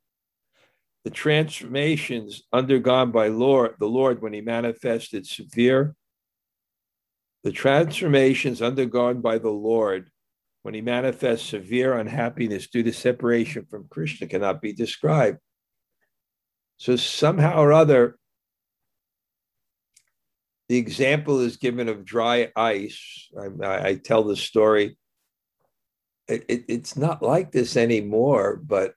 The 1.04 1.10
transformations 1.10 2.42
undergone 2.52 3.12
by 3.12 3.28
Lord, 3.28 3.76
the 3.78 3.86
Lord 3.86 4.20
when 4.20 4.32
he 4.32 4.40
manifested 4.40 5.26
severe, 5.26 5.94
the 7.44 7.52
transformations 7.52 8.62
undergone 8.62 9.20
by 9.20 9.38
the 9.38 9.50
Lord 9.50 10.10
when 10.62 10.74
he 10.74 10.80
manifests 10.80 11.48
severe 11.48 11.94
unhappiness 11.94 12.68
due 12.68 12.82
to 12.84 12.92
separation 12.92 13.66
from 13.68 13.88
Krishna 13.88 14.28
cannot 14.28 14.62
be 14.62 14.72
described. 14.72 15.38
So 16.76 16.96
somehow 16.96 17.60
or 17.60 17.72
other, 17.72 18.16
the 20.68 20.76
example 20.76 21.40
is 21.40 21.56
given 21.56 21.88
of 21.88 22.04
dry 22.04 22.50
ice. 22.54 23.28
I, 23.38 23.88
I 23.88 23.94
tell 23.96 24.22
the 24.22 24.36
story 24.36 24.96
it, 26.28 26.64
it's 26.68 26.96
not 26.96 27.22
like 27.22 27.52
this 27.52 27.76
anymore, 27.76 28.60
but 28.64 28.94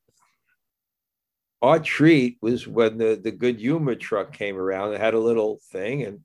our 1.62 1.80
treat 1.80 2.38
was 2.42 2.68
when 2.68 2.98
the, 2.98 3.20
the 3.22 3.32
good 3.32 3.60
humor 3.60 3.96
truck 3.96 4.34
came 4.34 4.58
around. 4.58 4.94
It 4.94 5.02
had 5.02 5.16
a 5.16 5.20
little 5.20 5.60
thing 5.72 6.04
and 6.04 6.20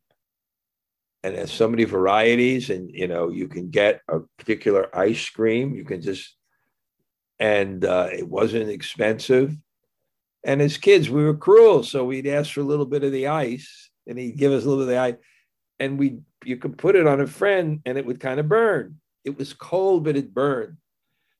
and 1.22 1.36
there's 1.36 1.52
so 1.52 1.68
many 1.68 1.84
varieties, 1.84 2.70
and 2.70 2.90
you 2.90 3.06
know, 3.06 3.28
you 3.28 3.48
can 3.48 3.70
get 3.70 4.00
a 4.08 4.20
particular 4.38 4.94
ice 4.96 5.28
cream. 5.28 5.74
You 5.74 5.84
can 5.84 6.00
just 6.00 6.36
and 7.38 7.84
uh, 7.84 8.08
it 8.12 8.28
wasn't 8.28 8.68
expensive. 8.68 9.56
And 10.44 10.62
as 10.62 10.76
kids, 10.76 11.10
we 11.10 11.24
were 11.24 11.36
cruel, 11.36 11.82
so 11.82 12.04
we'd 12.04 12.26
ask 12.26 12.52
for 12.52 12.60
a 12.60 12.64
little 12.64 12.86
bit 12.86 13.02
of 13.02 13.12
the 13.12 13.26
ice, 13.26 13.90
and 14.06 14.18
he'd 14.18 14.36
give 14.36 14.52
us 14.52 14.64
a 14.64 14.68
little 14.68 14.84
bit 14.84 14.94
of 14.94 14.94
the 14.94 14.98
ice, 14.98 15.16
and 15.78 15.98
we 15.98 16.20
you 16.44 16.56
could 16.56 16.78
put 16.78 16.96
it 16.96 17.06
on 17.06 17.20
a 17.20 17.26
friend, 17.26 17.80
and 17.84 17.98
it 17.98 18.06
would 18.06 18.20
kind 18.20 18.40
of 18.40 18.48
burn. 18.48 18.96
It 19.24 19.36
was 19.36 19.52
cold, 19.52 20.04
but 20.04 20.16
it 20.16 20.32
burned. 20.32 20.76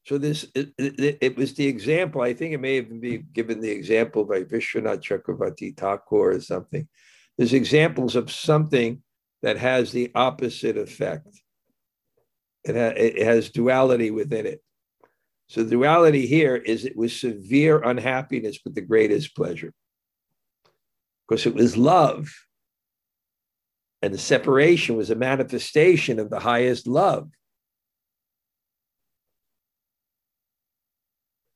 So 0.07 0.19
this 0.19 0.47
it, 0.55 0.73
it, 0.79 1.19
it, 1.21 1.37
was 1.37 1.55
the 1.55 1.67
example. 1.67 2.21
I 2.21 2.35
think 2.35 2.53
it 2.53 2.61
may 2.61 2.79
even 2.79 3.01
be 3.01 3.19
given 3.19 3.61
the 3.61 3.71
example 3.71 4.25
by 4.25 4.43
Vishwanath 4.43 5.03
Chakravarti 5.03 5.77
Thakur 5.77 6.33
or 6.33 6.41
something. 6.41 6.89
There's 7.37 7.53
examples 7.53 8.17
of 8.17 8.31
something 8.31 9.03
that 9.43 9.57
has 9.57 9.93
the 9.93 10.11
opposite 10.15 10.77
effect. 10.77 11.29
It, 12.65 12.77
ha, 12.77 12.93
it 12.97 13.23
has 13.23 13.51
duality 13.51 14.11
within 14.11 14.47
it. 14.47 14.61
So 15.49 15.63
the 15.63 15.71
duality 15.71 16.27
here 16.27 16.57
is 16.57 16.85
it 16.85 16.97
was 16.97 17.19
severe 17.19 17.83
unhappiness 17.83 18.61
with 18.65 18.75
the 18.75 18.83
greatest 18.83 19.35
pleasure. 19.35 19.73
Because 21.29 21.47
it 21.47 21.55
was 21.55 21.77
love. 21.77 22.31
And 24.03 24.15
the 24.15 24.19
separation 24.19 24.97
was 24.97 25.11
a 25.11 25.17
manifestation 25.17 26.19
of 26.19 26.31
the 26.31 26.41
highest 26.41 26.87
love. 26.87 27.31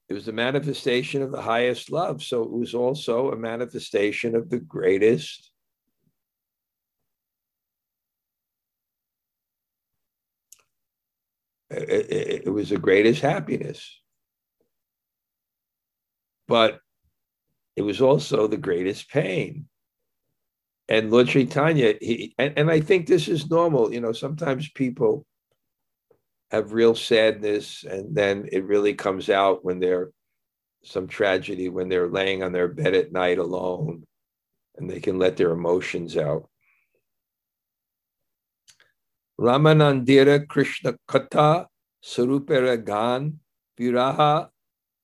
It 0.08 0.14
was 0.14 0.28
a 0.28 0.32
manifestation 0.32 1.22
of 1.22 1.32
the 1.32 1.42
highest 1.42 1.90
love. 1.90 2.22
So 2.22 2.42
it 2.42 2.50
was 2.50 2.74
also 2.74 3.30
a 3.30 3.36
manifestation 3.36 4.34
of 4.34 4.50
the 4.50 4.58
greatest 4.58 5.50
it, 11.76 12.42
it, 12.46 12.50
was 12.50 12.70
the 12.70 12.78
greatest 12.78 13.20
happiness. 13.20 14.00
But 16.46 16.80
it 17.76 17.82
was 17.82 18.00
also 18.00 18.46
the 18.46 18.56
greatest 18.56 19.10
pain. 19.10 19.66
And 20.88 21.10
Lord 21.10 21.28
Chaitanya, 21.28 21.94
he, 22.00 22.34
and, 22.38 22.54
and 22.58 22.70
I 22.70 22.80
think 22.80 23.06
this 23.06 23.28
is 23.28 23.50
normal. 23.50 23.92
You 23.92 24.00
know, 24.00 24.12
sometimes 24.12 24.70
people 24.70 25.26
have 26.50 26.72
real 26.72 26.94
sadness, 26.94 27.84
and 27.84 28.14
then 28.14 28.48
it 28.52 28.64
really 28.64 28.94
comes 28.94 29.30
out 29.30 29.64
when 29.64 29.80
they're 29.80 30.10
some 30.84 31.08
tragedy, 31.08 31.68
when 31.68 31.88
they're 31.88 32.08
laying 32.08 32.42
on 32.42 32.52
their 32.52 32.68
bed 32.68 32.94
at 32.94 33.12
night 33.12 33.38
alone, 33.38 34.04
and 34.76 34.90
they 34.90 35.00
can 35.00 35.18
let 35.18 35.36
their 35.36 35.50
emotions 35.50 36.16
out. 36.16 36.48
Ramanandira 39.40 40.46
Krishna 40.46 40.96
Kata 41.08 41.66
Saruparagan 42.04 43.34
Viraha 43.78 44.48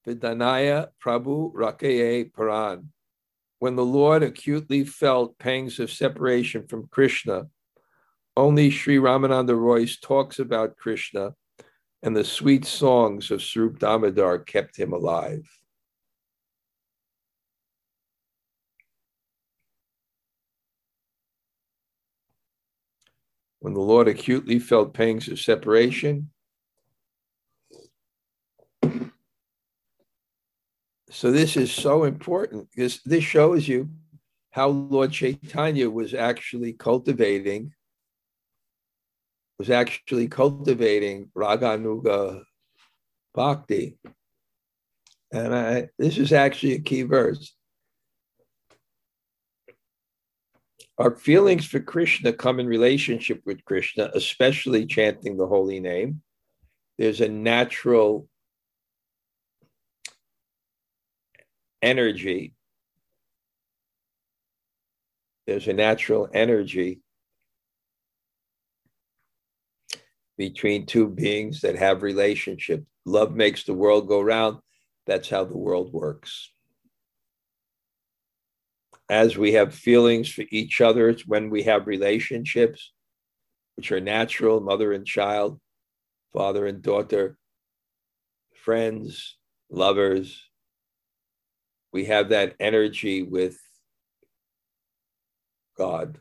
Vidanaya 0.06 0.88
Prabhu 1.04 1.52
Rakaye 1.52 2.32
Paran. 2.32 2.92
When 3.58 3.76
the 3.76 3.84
Lord 3.84 4.22
acutely 4.22 4.84
felt 4.84 5.38
pangs 5.38 5.80
of 5.80 5.90
separation 5.90 6.66
from 6.68 6.88
Krishna, 6.92 7.48
only 8.36 8.70
Sri 8.70 8.96
Ramananda 8.96 9.58
Roy's 9.58 9.98
talks 9.98 10.38
about 10.38 10.76
Krishna 10.76 11.34
and 12.02 12.16
the 12.16 12.24
sweet 12.24 12.64
songs 12.64 13.30
of 13.30 13.42
Swarup 13.42 13.78
Damodar 13.78 14.38
kept 14.38 14.76
him 14.76 14.92
alive. 14.92 15.46
When 23.60 23.74
the 23.74 23.80
Lord 23.80 24.08
acutely 24.08 24.58
felt 24.58 24.94
pangs 24.94 25.28
of 25.28 25.38
separation. 25.38 26.30
So 31.10 31.30
this 31.30 31.56
is 31.56 31.72
so 31.72 32.04
important 32.04 32.68
because 32.70 33.00
this 33.04 33.24
shows 33.24 33.68
you 33.68 33.90
how 34.50 34.68
Lord 34.68 35.12
Chaitanya 35.12 35.88
was 35.88 36.14
actually 36.14 36.72
cultivating 36.72 37.72
was 39.58 39.68
actually 39.68 40.26
cultivating 40.26 41.30
Raganuga 41.36 42.42
Bhakti. 43.34 43.98
And 45.30 45.54
I, 45.54 45.88
this 45.98 46.16
is 46.16 46.32
actually 46.32 46.76
a 46.76 46.80
key 46.80 47.02
verse. 47.02 47.54
Our 51.00 51.16
feelings 51.16 51.64
for 51.64 51.80
Krishna 51.80 52.30
come 52.30 52.60
in 52.60 52.66
relationship 52.66 53.40
with 53.46 53.64
Krishna, 53.64 54.10
especially 54.12 54.84
chanting 54.84 55.38
the 55.38 55.46
holy 55.46 55.80
name. 55.80 56.20
There's 56.98 57.22
a 57.22 57.28
natural 57.28 58.28
energy. 61.80 62.54
There's 65.46 65.68
a 65.68 65.72
natural 65.72 66.28
energy 66.34 67.00
between 70.36 70.84
two 70.84 71.08
beings 71.08 71.62
that 71.62 71.76
have 71.76 72.02
relationship. 72.02 72.84
Love 73.06 73.34
makes 73.34 73.64
the 73.64 73.72
world 73.72 74.06
go 74.06 74.20
round. 74.20 74.58
That's 75.06 75.30
how 75.30 75.46
the 75.46 75.56
world 75.56 75.94
works 75.94 76.50
as 79.10 79.36
we 79.36 79.54
have 79.54 79.74
feelings 79.74 80.30
for 80.30 80.44
each 80.50 80.80
other, 80.80 81.08
it's 81.08 81.26
when 81.26 81.50
we 81.50 81.64
have 81.64 81.88
relationships, 81.88 82.92
which 83.74 83.90
are 83.90 84.00
natural 84.00 84.60
mother 84.60 84.92
and 84.92 85.04
child, 85.04 85.60
father 86.32 86.64
and 86.64 86.80
daughter, 86.80 87.36
friends, 88.54 89.36
lovers. 89.68 90.40
We 91.92 92.04
have 92.04 92.28
that 92.28 92.54
energy 92.60 93.24
with 93.24 93.58
God. 95.76 96.18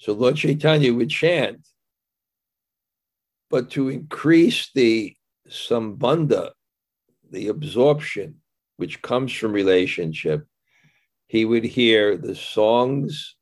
So 0.00 0.14
Lord 0.14 0.36
Chaitanya 0.36 0.94
would 0.94 1.10
chant, 1.10 1.60
but 3.50 3.70
to 3.72 3.90
increase 3.90 4.70
the 4.74 5.14
sambandha, 5.46 6.52
the 7.30 7.48
absorption 7.48 8.36
which 8.78 9.02
comes 9.02 9.30
from 9.30 9.52
relationship, 9.52 10.46
he 11.26 11.44
would 11.44 11.64
hear 11.64 12.16
the 12.16 12.34
songs 12.34 13.36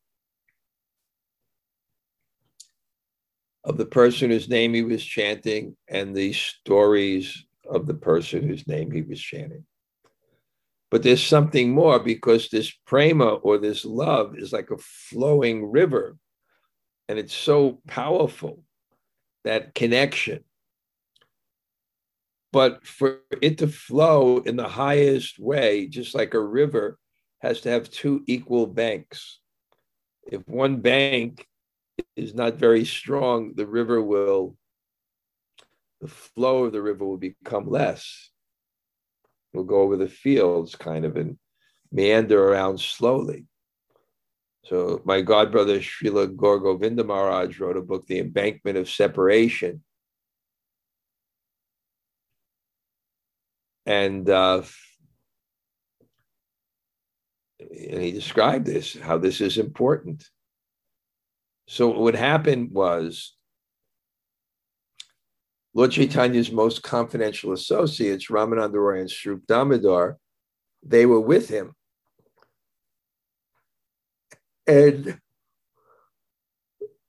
of 3.63 3.77
the 3.77 3.87
person 3.87 4.31
whose 4.31 4.49
name 4.49 4.75
he 4.75 4.83
was 4.83 5.05
chanting 5.05 5.77
and 5.87 6.13
the 6.13 6.33
stories 6.33 7.47
of 7.71 7.87
the 7.87 7.95
person 7.95 8.43
whose 8.43 8.67
name 8.67 8.91
he 8.91 9.03
was 9.03 9.21
chanting. 9.21 9.65
But 10.91 11.05
there's 11.05 11.25
something 11.25 11.71
more 11.71 12.01
because 12.01 12.49
this 12.49 12.73
prema 12.85 13.35
or 13.35 13.59
this 13.59 13.85
love 13.85 14.37
is 14.37 14.53
like 14.53 14.73
a 14.73 14.79
flowing 14.79 15.71
river 15.71 16.17
and 17.09 17.19
it's 17.19 17.35
so 17.35 17.81
powerful 17.87 18.63
that 19.45 19.75
connection. 19.75 20.45
But 22.53 22.87
for 22.87 23.21
it 23.43 23.59
to 23.59 23.69
flow 23.69 24.39
in 24.39 24.57
the 24.57 24.69
highest 24.69 25.39
way 25.39 25.87
just 25.87 26.15
like 26.15 26.35
a 26.35 26.41
river 26.41 26.99
has 27.41 27.61
to 27.63 27.71
have 27.71 27.91
two 27.91 28.23
equal 28.27 28.67
banks. 28.67 29.41
If 30.31 30.47
one 30.49 30.81
bank 30.81 31.47
is 32.17 32.35
not 32.35 32.55
very 32.55 32.85
strong 32.85 33.55
the 33.55 33.67
river 33.67 34.03
will 34.03 34.57
the 36.01 36.09
flow 36.09 36.65
of 36.65 36.73
the 36.73 36.83
river 36.83 37.05
will 37.05 37.17
become 37.17 37.69
less. 37.69 38.31
We 39.53 39.59
will 39.59 39.65
go 39.65 39.81
over 39.81 39.97
the 39.97 40.09
fields 40.09 40.77
kind 40.77 41.05
of 41.05 41.17
and 41.17 41.39
meander 41.91 42.43
around 42.43 42.81
slowly 42.81 43.48
so 44.69 45.01
my 45.05 45.23
godbrother 45.23 45.81
Srila 45.81 46.37
Gaur 46.37 46.59
Govinda 46.61 47.03
Maharaj 47.03 47.59
wrote 47.59 47.79
a 47.79 47.83
book, 47.83 48.07
The 48.07 48.19
Embankment 48.19 48.77
of 48.77 48.91
Separation. 48.91 49.83
And, 53.87 54.29
uh, 54.29 54.63
and 57.61 58.03
he 58.03 58.13
described 58.13 58.67
this, 58.67 58.95
how 58.95 59.17
this 59.17 59.41
is 59.41 59.57
important. 59.57 60.29
So 61.67 61.89
what 61.89 62.15
happened 62.15 62.73
was 62.73 63.37
Lord 65.73 65.93
Chaitanya's 65.93 66.53
most 66.53 66.83
confidential 66.83 67.53
associates, 67.53 68.27
Ramananda 68.29 68.75
Roy 68.75 69.01
and 69.01 69.11
Swarup 69.11 69.47
Damodar, 69.47 70.19
they 70.83 71.07
were 71.07 71.21
with 71.21 71.49
him 71.49 71.75
and 74.69 75.19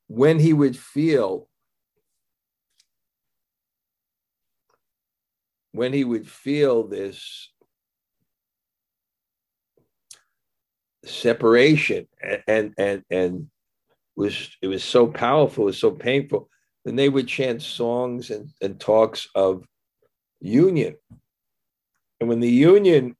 when 0.07 0.39
he 0.39 0.53
would 0.53 0.75
feel, 0.75 1.47
when 5.71 5.93
he 5.93 6.03
would 6.03 6.27
feel 6.27 6.87
this 6.87 7.51
separation 11.05 12.07
and 12.47 12.73
and 12.77 13.03
and, 13.09 13.49
was 14.15 14.57
it 14.61 14.67
was 14.67 14.83
so 14.83 15.07
powerful, 15.07 15.63
it 15.63 15.65
was 15.67 15.77
so 15.77 15.91
painful. 15.91 16.49
Then 16.83 16.97
they 16.97 17.07
would 17.07 17.27
chant 17.27 17.61
songs 17.61 18.31
and, 18.31 18.49
and 18.61 18.79
talks 18.79 19.29
of 19.33 19.65
union. 20.41 20.95
And 22.19 22.27
when 22.27 22.41
the 22.41 22.49
union 22.49 23.15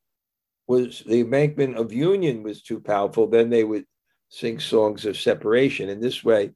was 0.68 1.02
the 1.06 1.22
embankment 1.22 1.78
of 1.78 1.94
union 1.94 2.44
was 2.44 2.62
too 2.62 2.82
powerful, 2.82 3.28
then 3.28 3.50
they 3.50 3.64
would 3.64 3.86
sing 4.30 4.60
songs 4.60 5.06
of 5.06 5.18
separation. 5.18 5.90
In 5.90 6.00
this 6.00 6.24
way, 6.24 6.52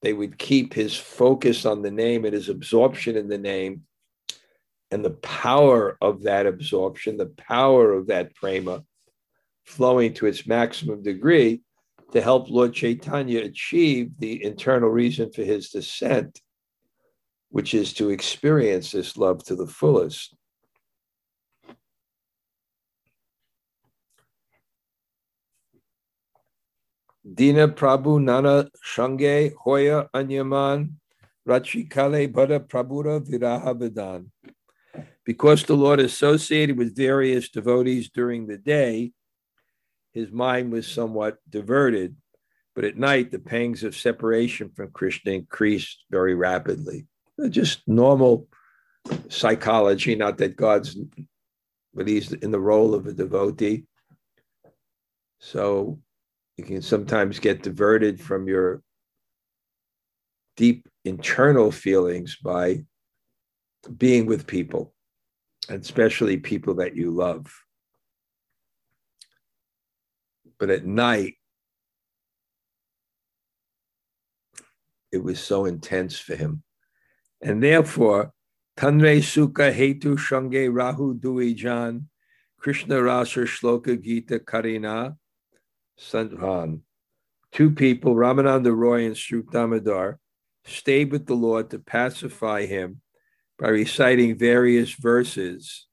they 0.00 0.12
would 0.12 0.38
keep 0.38 0.74
his 0.74 0.96
focus 0.96 1.64
on 1.64 1.82
the 1.82 1.90
name 1.90 2.24
and 2.24 2.34
his 2.34 2.48
absorption 2.48 3.16
in 3.16 3.28
the 3.28 3.38
name 3.38 3.82
and 4.90 5.04
the 5.04 5.10
power 5.10 5.96
of 6.02 6.22
that 6.24 6.46
absorption, 6.46 7.16
the 7.16 7.26
power 7.26 7.92
of 7.92 8.08
that 8.08 8.34
prema 8.34 8.84
flowing 9.64 10.12
to 10.14 10.26
its 10.26 10.46
maximum 10.46 11.02
degree 11.02 11.62
to 12.12 12.20
help 12.20 12.50
Lord 12.50 12.74
Chaitanya 12.74 13.42
achieve 13.42 14.10
the 14.18 14.44
internal 14.44 14.90
reason 14.90 15.32
for 15.32 15.42
his 15.42 15.70
descent, 15.70 16.40
which 17.48 17.72
is 17.72 17.94
to 17.94 18.10
experience 18.10 18.92
this 18.92 19.16
love 19.16 19.42
to 19.44 19.54
the 19.54 19.66
fullest. 19.66 20.36
Dina 27.22 27.68
Prabhu 27.68 28.20
Nana 28.20 28.68
Shange 28.84 29.54
Hoya 29.54 30.08
Anyaman 30.14 30.94
Rachikale 31.48 32.32
Bada 32.32 32.58
Prabhura 32.58 33.20
Viraha 33.20 33.78
Vidan. 33.78 34.26
Because 35.24 35.64
the 35.64 35.76
Lord 35.76 36.00
associated 36.00 36.76
with 36.76 36.96
various 36.96 37.48
devotees 37.48 38.10
during 38.10 38.46
the 38.46 38.58
day, 38.58 39.12
his 40.12 40.32
mind 40.32 40.72
was 40.72 40.86
somewhat 40.86 41.38
diverted, 41.48 42.16
but 42.74 42.84
at 42.84 42.96
night 42.96 43.30
the 43.30 43.38
pangs 43.38 43.84
of 43.84 43.96
separation 43.96 44.70
from 44.74 44.90
Krishna 44.90 45.32
increased 45.32 46.04
very 46.10 46.34
rapidly. 46.34 47.06
Just 47.48 47.86
normal 47.86 48.48
psychology, 49.28 50.16
not 50.16 50.38
that 50.38 50.56
God's, 50.56 50.98
but 51.94 52.08
he's 52.08 52.32
in 52.32 52.50
the 52.50 52.60
role 52.60 52.94
of 52.94 53.06
a 53.06 53.12
devotee. 53.12 53.84
So 55.38 56.00
you 56.56 56.64
can 56.64 56.82
sometimes 56.82 57.38
get 57.38 57.62
diverted 57.62 58.20
from 58.20 58.46
your 58.46 58.82
deep 60.56 60.88
internal 61.04 61.72
feelings 61.72 62.36
by 62.36 62.84
being 63.96 64.26
with 64.26 64.46
people, 64.46 64.94
and 65.68 65.82
especially 65.82 66.36
people 66.36 66.74
that 66.74 66.94
you 66.94 67.10
love. 67.10 67.52
But 70.58 70.70
at 70.70 70.84
night, 70.84 71.34
it 75.10 75.22
was 75.22 75.40
so 75.40 75.64
intense 75.64 76.18
for 76.18 76.36
him. 76.36 76.62
And 77.40 77.62
therefore, 77.62 78.32
Tanre 78.76 79.16
Sukha 79.16 79.72
Hetu 79.72 80.16
Shange 80.16 80.72
Rahu 80.72 81.14
Dui 81.18 81.56
Jan, 81.56 82.08
Krishna 82.58 83.02
Rasa 83.02 83.40
Shloka 83.40 84.00
Gita 84.00 84.38
Karina, 84.38 85.16
Sandhan, 85.98 86.80
two 87.52 87.70
people, 87.70 88.14
Ramananda 88.14 88.74
Roy 88.74 89.06
and 89.06 89.16
Sri 89.16 89.42
Damodar, 89.50 90.18
stayed 90.64 91.12
with 91.12 91.26
the 91.26 91.34
Lord 91.34 91.70
to 91.70 91.78
pacify 91.78 92.66
him 92.66 93.00
by 93.58 93.68
reciting 93.68 94.36
various 94.36 94.92
verses 94.92 95.86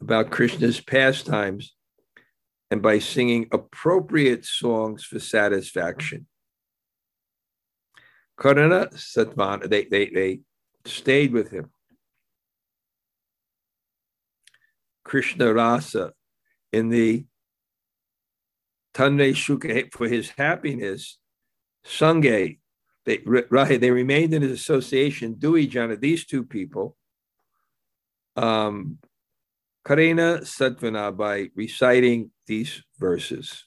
about 0.00 0.30
Krishna's 0.30 0.80
pastimes 0.80 1.74
and 2.70 2.82
by 2.82 2.98
singing 2.98 3.48
appropriate 3.52 4.44
songs 4.44 5.04
for 5.04 5.18
satisfaction. 5.18 6.26
Karna 8.36 8.88
Satvana, 8.92 9.68
they, 9.68 9.84
they, 9.84 10.06
they 10.06 10.40
stayed 10.84 11.32
with 11.32 11.50
him. 11.50 11.70
Krishna 15.04 15.52
Rasa 15.52 16.12
in 16.72 16.88
the 16.88 17.26
Tanre 18.94 19.32
Shuka 19.32 19.92
for 19.92 20.08
his 20.08 20.30
happiness, 20.30 21.18
Sange, 21.84 22.58
they, 23.04 23.18
right, 23.26 23.80
they 23.80 23.90
remained 23.90 24.32
in 24.32 24.42
his 24.42 24.52
association, 24.52 25.34
Dui 25.34 25.68
Jana, 25.68 25.96
these 25.96 26.24
two 26.24 26.44
people, 26.44 26.96
um, 28.36 28.98
Karena 29.86 30.40
Satvana, 30.40 31.14
by 31.14 31.50
reciting 31.54 32.30
these 32.46 32.82
verses. 32.98 33.66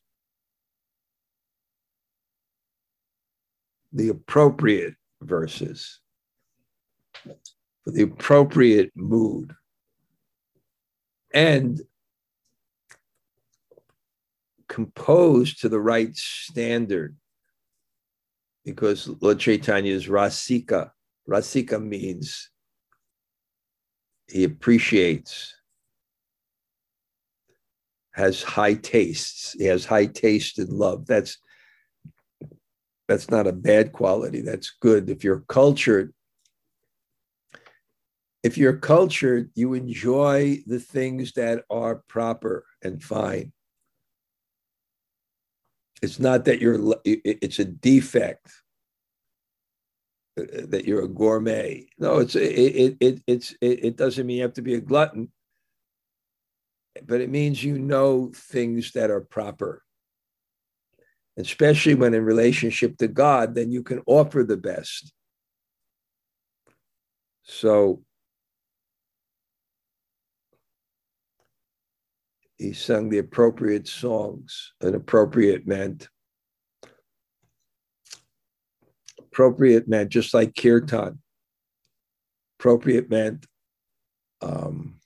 The 3.93 4.09
appropriate 4.09 4.95
verses 5.21 5.99
for 7.84 7.91
the 7.91 8.03
appropriate 8.03 8.91
mood. 8.95 9.53
And 11.34 11.82
composed 14.68 15.61
to 15.61 15.70
the 15.70 15.80
right 15.80 16.15
standard 16.15 17.15
because 18.65 19.07
Lord 19.22 19.39
Chaitanya 19.39 19.93
is 19.93 20.07
Rasika. 20.07 20.91
Rasika 21.30 21.82
means 21.82 22.49
he 24.30 24.43
appreciates, 24.43 25.53
has 28.13 28.43
high 28.43 28.74
tastes. 28.74 29.53
He 29.57 29.65
has 29.65 29.86
high 29.86 30.07
taste 30.07 30.59
in 30.59 30.68
love. 30.68 31.05
That's 31.05 31.38
that's 33.07 33.30
not 33.32 33.47
a 33.47 33.53
bad 33.53 33.93
quality. 33.93 34.41
That's 34.41 34.76
good. 34.82 35.09
If 35.09 35.24
you're 35.24 35.45
cultured, 35.47 36.13
if 38.43 38.57
you're 38.57 38.78
cultured, 38.78 39.49
you 39.55 39.74
enjoy 39.76 40.61
the 40.68 40.80
things 40.80 41.32
that 41.34 41.63
are 41.70 42.03
proper 42.09 42.65
and 42.84 43.01
fine. 43.01 43.53
It's 46.01 46.19
not 46.19 46.45
that 46.45 46.61
you're, 46.61 46.95
it's 47.03 47.59
a 47.59 47.65
defect 47.65 48.51
uh, 50.39 50.43
that 50.67 50.85
you're 50.85 51.03
a 51.03 51.07
gourmet. 51.07 51.87
No, 51.97 52.19
it's, 52.19 52.35
it, 52.35 52.41
it, 52.41 52.97
it, 52.99 53.23
it's, 53.25 53.55
it, 53.61 53.85
it 53.85 53.97
doesn't 53.97 54.25
mean 54.27 54.37
you 54.37 54.43
have 54.43 54.53
to 54.53 54.61
be 54.61 54.75
a 54.75 54.81
glutton, 54.81 55.31
but 57.05 57.21
it 57.21 57.29
means 57.29 57.63
you 57.63 57.79
know 57.79 58.31
things 58.35 58.91
that 58.91 59.09
are 59.09 59.21
proper. 59.21 59.83
Especially 61.39 61.93
when 61.93 62.15
in 62.15 62.25
relationship 62.25 62.97
to 62.97 63.07
God, 63.07 63.53
then 63.53 63.71
you 63.71 63.83
can 63.83 64.01
offer 64.07 64.43
the 64.43 64.57
best. 64.57 65.13
So 67.43 68.03
he 72.58 72.74
sung 72.74 73.10
the 73.10 73.20
appropriate 73.20 73.88
songs. 73.88 74.74
And 74.82 74.95
appropriate 74.95 75.68
meant 75.68 76.10
appropriate 79.20 79.88
meant 79.88 80.10
just 80.10 80.34
like 80.34 80.55
kirtan. 80.55 81.20
Appropriate 82.60 83.10
meant 83.10 83.45
um, 84.41 84.99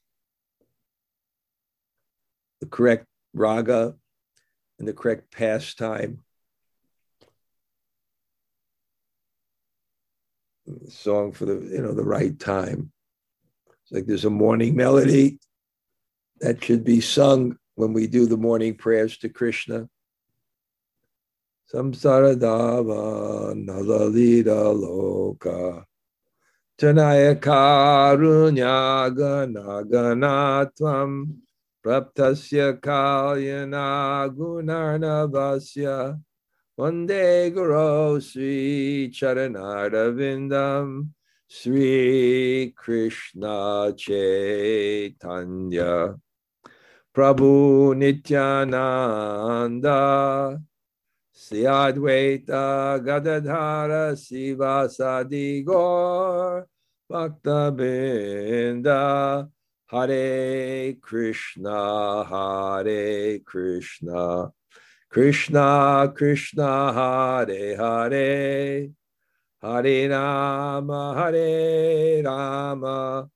the 2.62 2.68
correct 2.68 3.06
raga 3.34 3.96
and 4.80 4.88
the 4.88 4.94
correct 4.94 5.32
pastime. 5.32 6.24
song 10.90 11.32
for 11.32 11.46
the 11.46 11.54
you 11.54 11.82
know 11.82 11.94
the 11.94 12.04
right 12.04 12.40
time. 12.40 12.92
It's 13.84 13.92
like 13.92 14.06
there's 14.06 14.26
a 14.26 14.30
morning 14.30 14.76
melody 14.76 15.40
that 16.42 16.62
should 16.64 16.84
be 16.84 17.00
sung 17.00 17.58
when 17.76 17.94
we 17.94 18.08
do 18.08 18.26
the 18.26 18.38
morning 18.38 18.76
prayers 18.76 19.18
to 19.20 19.30
Krishna. 19.30 19.88
Samsaradava 21.72 23.54
nalalita 23.56 24.74
loka 24.76 25.86
Janaya 26.78 27.36
karunya 27.40 29.10
ganaganatvam 29.16 31.38
praptasya 31.86 32.82
kalyana 32.82 34.28
gunarnavasya 34.36 36.20
Vande 36.78 37.54
Guru 37.54 38.20
Sri 38.20 39.10
Charanardavindam 39.14 41.10
Sri 41.48 42.74
Krishna 42.76 43.94
Chaitanya 43.96 45.16
Prabhu 47.14 47.94
Nityananda, 47.94 48.88
Sri 51.34 51.64
Advaita 51.64 53.04
Gadadhara 53.04 54.16
Srivasadi 54.16 55.66
Gaur, 55.66 56.66
Bhakta 57.10 57.74
Binda, 57.76 59.50
Hare 59.88 60.94
Krishna, 61.02 62.24
Hare 62.24 63.40
Krishna, 63.40 64.54
Krishna 65.10 66.14
Krishna, 66.16 66.94
Hare 66.94 67.76
Hare, 67.76 68.90
Hare 69.62 70.10
Rama, 70.10 71.14
Hare 71.18 72.24
Rama, 72.24 73.30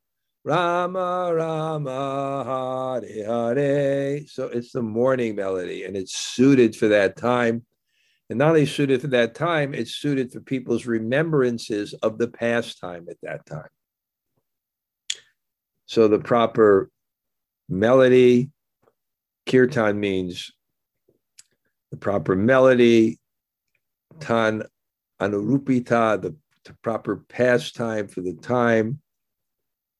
Rama 0.45 1.33
Rama 1.33 3.01
Hare 3.01 3.55
Hare. 3.55 4.27
So 4.27 4.45
it's 4.45 4.71
the 4.71 4.83
morning 4.83 5.35
melody 5.35 5.85
and 5.85 5.97
it's 5.97 6.15
suited 6.15 6.75
for 6.75 6.87
that 6.89 7.17
time. 7.17 7.65
And 8.29 8.37
not 8.37 8.49
only 8.49 8.67
suited 8.67 9.01
for 9.01 9.07
that 9.07 9.33
time, 9.33 9.73
it's 9.73 9.95
suited 9.95 10.31
for 10.31 10.41
people's 10.41 10.85
remembrances 10.85 11.95
of 11.95 12.19
the 12.19 12.27
past 12.27 12.79
time 12.79 13.07
at 13.09 13.17
that 13.23 13.43
time. 13.47 13.69
So 15.87 16.07
the 16.07 16.19
proper 16.19 16.91
melody, 17.67 18.51
kirtan 19.47 19.99
means 19.99 20.51
the 21.89 21.97
proper 21.97 22.35
melody, 22.35 23.19
tan 24.19 24.61
anurupita, 25.19 26.21
the, 26.21 26.35
the 26.65 26.73
proper 26.83 27.17
pastime 27.29 28.07
for 28.07 28.21
the 28.21 28.33
time 28.33 29.01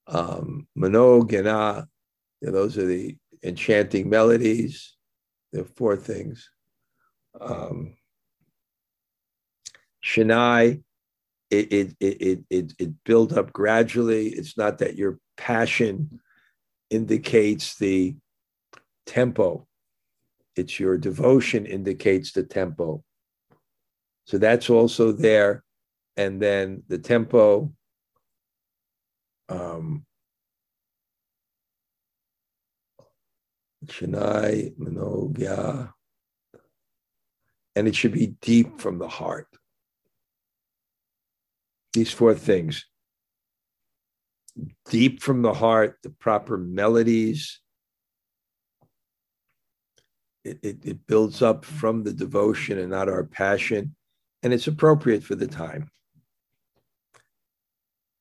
um, 0.07 0.67
Mano, 0.75 1.23
Gana, 1.23 1.87
those 2.41 2.77
are 2.77 2.85
the 2.85 3.17
enchanting 3.43 4.09
melodies. 4.09 4.95
There 5.51 5.63
are 5.63 5.65
four 5.75 5.95
things. 5.95 6.49
Um, 7.39 7.95
Shanai, 10.03 10.83
it, 11.49 11.73
it, 11.73 11.95
it, 11.99 12.43
it, 12.49 12.73
it 12.77 13.03
built 13.03 13.33
up 13.33 13.51
gradually. 13.53 14.29
It's 14.29 14.57
not 14.57 14.77
that 14.79 14.95
your 14.95 15.19
passion 15.37 16.19
indicates 16.89 17.77
the 17.77 18.15
tempo, 19.05 19.67
it's 20.55 20.79
your 20.79 20.97
devotion 20.97 21.65
indicates 21.65 22.31
the 22.31 22.43
tempo. 22.43 23.03
So 24.25 24.37
that's 24.37 24.69
also 24.69 25.11
there. 25.11 25.63
And 26.17 26.41
then 26.41 26.83
the 26.87 26.97
tempo 26.97 27.71
um, 29.49 30.05
Chennai, 33.85 34.75
Manogya, 34.77 35.91
and 37.75 37.87
it 37.87 37.95
should 37.95 38.13
be 38.13 38.35
deep 38.41 38.79
from 38.79 38.97
the 38.97 39.07
heart. 39.07 39.47
These 41.93 42.11
four 42.11 42.33
things 42.33 42.85
deep 44.89 45.21
from 45.21 45.41
the 45.41 45.53
heart, 45.53 45.97
the 46.03 46.09
proper 46.09 46.57
melodies. 46.57 47.59
It, 50.43 50.59
it, 50.61 50.85
it 50.85 51.07
builds 51.07 51.41
up 51.41 51.65
from 51.65 52.03
the 52.03 52.13
devotion 52.13 52.77
and 52.77 52.91
not 52.91 53.09
our 53.09 53.23
passion, 53.23 53.95
and 54.43 54.53
it's 54.53 54.67
appropriate 54.67 55.23
for 55.23 55.35
the 55.35 55.47
time. 55.47 55.89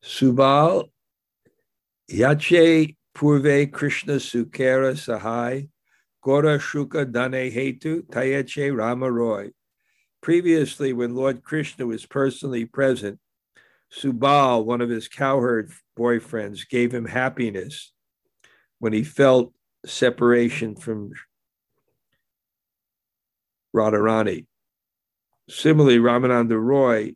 Subal 0.02 0.88
Yache 2.10 2.96
Purve 3.14 3.70
Krishna 3.72 4.14
Sukera 4.14 4.96
Sahai, 4.96 5.68
Gora 6.22 6.58
Shuka 6.58 7.10
Dane 7.10 7.50
Hetu, 7.50 8.02
Tayeche 8.02 8.76
Rama 8.76 9.10
Roy. 9.10 9.50
Previously, 10.20 10.92
when 10.92 11.14
Lord 11.14 11.42
Krishna 11.42 11.86
was 11.86 12.06
personally 12.06 12.64
present, 12.64 13.18
Subal, 13.92 14.64
one 14.64 14.80
of 14.80 14.88
his 14.88 15.08
cowherd 15.08 15.70
boyfriends, 15.98 16.68
gave 16.68 16.92
him 16.92 17.04
happiness 17.04 17.92
when 18.78 18.92
he 18.92 19.04
felt 19.04 19.52
separation 19.86 20.74
from 20.74 21.12
Radharani. 23.74 24.46
Similarly, 25.48 25.98
Ramananda 25.98 26.58
Roy 26.58 27.14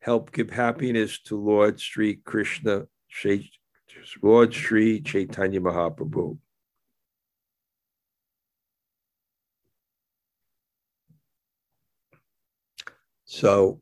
helped 0.00 0.32
give 0.32 0.50
happiness 0.50 1.20
to 1.22 1.36
Lord 1.36 1.80
Sri 1.80 2.16
Krishna, 2.16 2.86
Lord 4.22 4.54
Sri 4.54 5.00
Chaitanya 5.00 5.60
Mahaprabhu. 5.60 6.38
So 13.24 13.80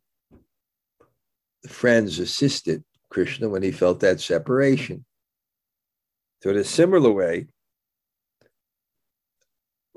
the 1.62 1.68
friends 1.68 2.18
assisted 2.18 2.82
Krishna 3.10 3.48
when 3.48 3.62
he 3.62 3.70
felt 3.70 4.00
that 4.00 4.20
separation. 4.20 5.04
So 6.42 6.50
in 6.50 6.56
a 6.56 6.64
similar 6.64 7.12
way, 7.12 7.46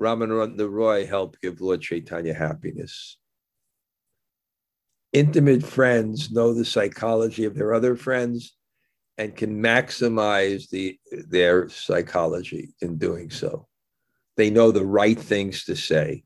Ramananda 0.00 0.70
Roy 0.70 1.06
helped 1.06 1.40
give 1.40 1.60
Lord 1.60 1.80
Chaitanya 1.80 2.34
happiness. 2.34 3.16
Intimate 5.12 5.64
friends 5.64 6.30
know 6.30 6.52
the 6.52 6.64
psychology 6.64 7.44
of 7.44 7.54
their 7.54 7.74
other 7.74 7.96
friends 7.96 8.57
and 9.18 9.34
can 9.34 9.60
maximize 9.60 10.70
the, 10.70 10.98
their 11.28 11.68
psychology 11.68 12.72
in 12.80 12.96
doing 12.96 13.28
so. 13.30 13.66
They 14.36 14.48
know 14.48 14.70
the 14.70 14.86
right 14.86 15.18
things 15.18 15.64
to 15.64 15.74
say. 15.74 16.22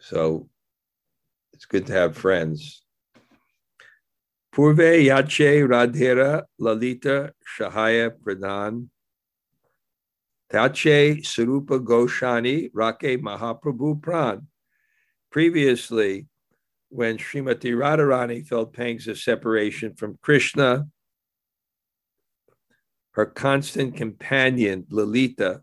So 0.00 0.48
it's 1.52 1.64
good 1.64 1.86
to 1.86 1.92
have 1.92 2.16
friends. 2.16 2.84
Purve 4.54 5.04
Yache 5.04 5.66
Radhira 5.68 6.44
Lalita 6.58 7.32
Shahaya 7.58 8.10
Pradhan 8.10 8.88
Tache 10.50 11.20
Sarupa 11.22 11.84
Goshani 11.84 12.70
Rake 12.72 13.20
Mahaprabhu 13.20 14.00
Pran. 14.00 14.46
Previously, 15.32 16.26
when 16.96 17.18
Srimati 17.18 17.76
Radharani 17.76 18.46
felt 18.46 18.72
pangs 18.72 19.06
of 19.06 19.18
separation 19.18 19.94
from 19.94 20.18
Krishna, 20.22 20.86
her 23.10 23.26
constant 23.26 23.96
companion, 23.96 24.86
Lalita, 24.88 25.60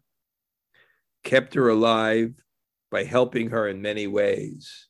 kept 1.23 1.55
her 1.55 1.69
alive 1.69 2.35
by 2.91 3.03
helping 3.03 3.49
her 3.49 3.67
in 3.67 3.81
many 3.81 4.05
ways. 4.05 4.87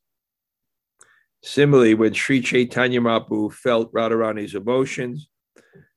Similarly, 1.44 1.94
when 1.94 2.14
Sri 2.14 2.41
Chaitanya 2.41 3.00
Mahaprabhu 3.00 3.54
felt 3.54 3.94
Radharani's 3.94 4.54
emotions, 4.54 5.30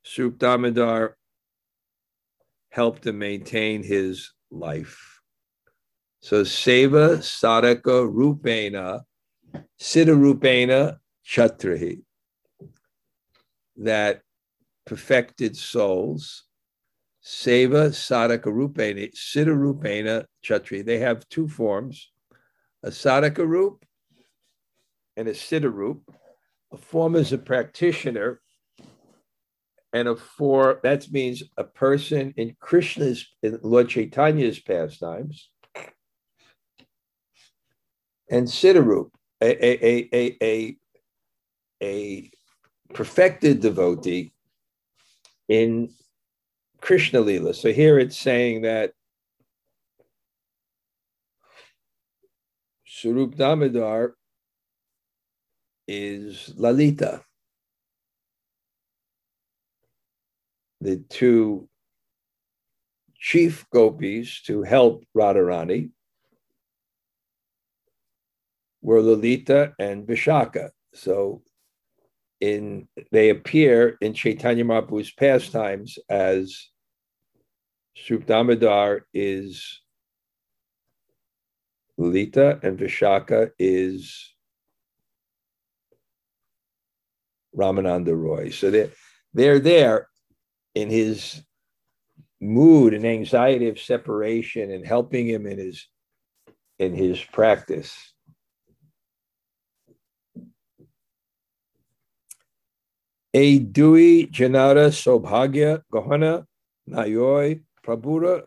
Swarup 0.05 0.39
Damodar 0.39 1.17
helped 2.71 3.05
him 3.05 3.19
maintain 3.19 3.83
his 3.83 4.33
life. 4.53 5.21
So 6.21 6.43
Seva 6.43 7.19
Sadaka 7.19 8.09
Rupena, 8.09 9.03
Siddha 9.81 10.15
Rupena 10.17 10.99
Chatrahi, 11.27 12.03
that 13.77 14.23
perfected 14.85 15.57
souls, 15.57 16.45
Seva 17.25 17.91
Sadaka 17.91 18.47
Rupena, 18.47 19.13
Siddha 19.15 19.55
Rupena 19.55 20.25
Chatri. 20.45 20.85
They 20.85 20.99
have 20.99 21.29
two 21.29 21.49
forms, 21.49 22.11
a 22.83 22.91
Sadaka 22.91 23.47
Rup 23.47 23.85
and 25.17 25.29
a 25.29 25.33
Siddharup. 25.33 26.01
A 26.73 26.77
form 26.77 27.17
is 27.17 27.33
a 27.33 27.39
practitioner 27.39 28.41
and 29.93 30.09
a 30.09 30.17
form, 30.17 30.79
that 30.83 31.11
means 31.11 31.43
a 31.57 31.65
person 31.65 32.35
in 32.37 32.57
Krishna's 32.61 33.27
in 33.43 33.59
Lord 33.63 33.89
Chaitanya's 33.89 34.61
pastimes, 34.61 35.51
and 38.31 38.47
Siddharup, 38.47 39.11
a 39.43 39.67
a, 39.67 40.09
a, 40.13 40.37
a, 40.43 40.77
a 41.83 42.31
perfected 42.95 43.61
devotee 43.61 44.33
in 45.49 45.91
Krishna 46.81 47.21
Lila. 47.21 47.55
So 47.55 47.73
here 47.73 47.99
it's 47.99 48.19
saying 48.19 48.63
that 48.63 48.93
Swarup 52.85 53.37
Damodar 53.37 54.15
is 55.87 56.53
Lalita. 56.57 57.23
the 60.81 60.99
two 61.09 61.69
chief 63.19 63.67
gopis 63.73 64.43
to 64.43 64.63
help 64.63 65.05
Radharani 65.17 65.91
were 68.87 69.03
Lalita 69.03 69.73
and 69.81 70.07
Vishaka. 70.07 70.71
So 70.95 71.43
in 72.41 72.87
they 73.11 73.31
appear 73.31 73.99
in 74.01 74.15
Chaitanya 74.15 74.65
Mahaprabhu's 74.65 75.11
pastimes 75.11 75.99
as 76.09 76.69
Swarup 77.97 78.27
Damodar 78.27 79.05
is 79.13 79.81
Lalita 81.99 82.61
and 82.63 82.79
Vishaka 82.79 83.51
is 83.59 84.33
Ramananda 87.57 88.17
Roy. 88.17 88.51
So 88.51 88.71
they're, 88.71 88.91
they're 89.35 89.59
there 89.59 90.09
in 90.77 90.91
his 90.91 91.43
mood 92.41 92.95
and 92.95 93.05
anxiety 93.05 93.69
of 93.69 93.81
separation 93.81 94.71
and 94.71 94.87
helping 94.87 95.27
him 95.27 95.45
in 95.45 95.59
his 95.59 95.89
in 96.79 96.95
his 96.95 97.21
practice. 97.21 98.13
A 103.39 103.61
Dui 103.61 104.31
Janara 104.33 104.89
Sobhagya 104.89 105.83
Gohana 105.93 106.47
Nayoy 106.89 107.61
Prabhura 107.87 108.45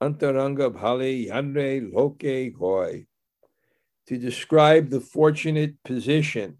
Antaranga 0.00 0.72
Bhale 0.72 1.26
Yanre 1.26 1.92
Loke 1.92 2.56
Goy 2.56 3.06
to 4.06 4.16
describe 4.16 4.88
the 4.88 5.00
fortunate 5.00 5.82
position 5.82 6.58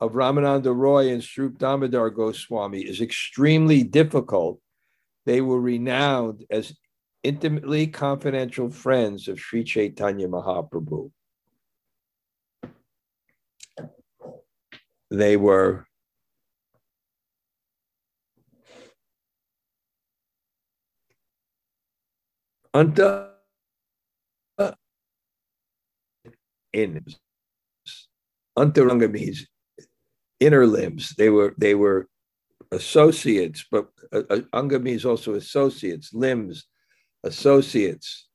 of 0.00 0.12
Ramananda 0.12 0.74
Roy 0.74 1.12
and 1.12 1.22
Swarup 1.22 1.58
Damodar 1.58 2.08
Goswami 2.08 2.80
is 2.80 3.02
extremely 3.02 3.82
difficult. 3.82 4.58
They 5.26 5.42
were 5.42 5.60
renowned 5.60 6.46
as 6.48 6.74
intimately 7.22 7.88
confidential 7.88 8.70
friends 8.70 9.28
of 9.28 9.38
Sri 9.38 9.64
Chaitanya 9.64 10.28
Mahaprabhu. 10.28 11.10
They 15.10 15.36
were 15.36 15.86
Anta 22.74 23.32
in 26.72 27.04
Antaranga 28.58 29.10
means 29.10 29.46
inner 30.40 30.66
limbs. 30.66 31.14
They 31.16 31.30
were 31.30 31.54
they 31.58 31.74
were 31.74 32.08
associates, 32.70 33.64
but 33.70 33.88
uh, 34.12 34.22
uh, 34.30 34.40
anga 34.52 34.78
means 34.78 35.04
also 35.04 35.34
associates, 35.34 36.12
limbs, 36.12 36.64
associates. 37.24 38.28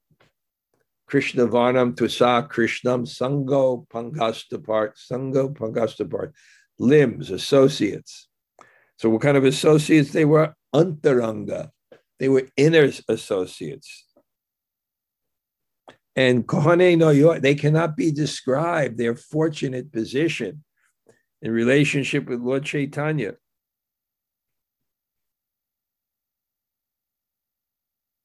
Krishna 1.08 1.48
Varnam 1.48 1.96
Tusa 1.96 2.48
Krishnam 2.50 3.08
Sango 3.08 3.88
Pangastapart, 3.88 4.94
Sango 5.10 5.56
Pangastapart, 5.56 6.34
limbs, 6.80 7.32
associates. 7.32 8.28
So, 8.98 9.10
what 9.10 9.22
kind 9.22 9.38
of 9.38 9.46
associates? 9.46 10.12
They 10.12 10.26
were 10.26 10.54
antaranga, 10.76 11.70
they 12.20 12.28
were 12.28 12.48
inner 12.58 12.92
associates. 13.08 14.07
And 16.18 16.47
Kohane 16.47 16.97
no 16.97 17.39
they 17.39 17.53
cannot 17.53 17.95
be 17.95 18.11
described, 18.11 18.97
their 18.97 19.15
fortunate 19.15 19.91
position 19.91 20.63
in 21.43 21.51
relationship 21.51 22.28
with 22.28 22.41
Lord 22.41 22.65
Chaitanya. 22.65 23.36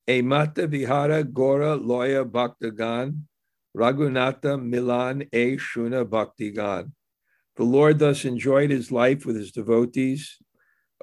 A 0.08 0.22
Mata 0.22 0.66
Vihara 0.66 1.22
Gora 1.22 1.78
Loya 1.78 2.24
Bhaktagan 2.24 3.24
Raghunatha 3.76 4.60
Milan 4.60 5.24
A 5.30 5.58
Shuna 5.58 6.06
Bhaktigan. 6.06 6.92
The 7.56 7.64
Lord 7.64 7.98
thus 7.98 8.24
enjoyed 8.24 8.70
his 8.70 8.90
life 8.90 9.26
with 9.26 9.36
his 9.36 9.52
devotees, 9.52 10.38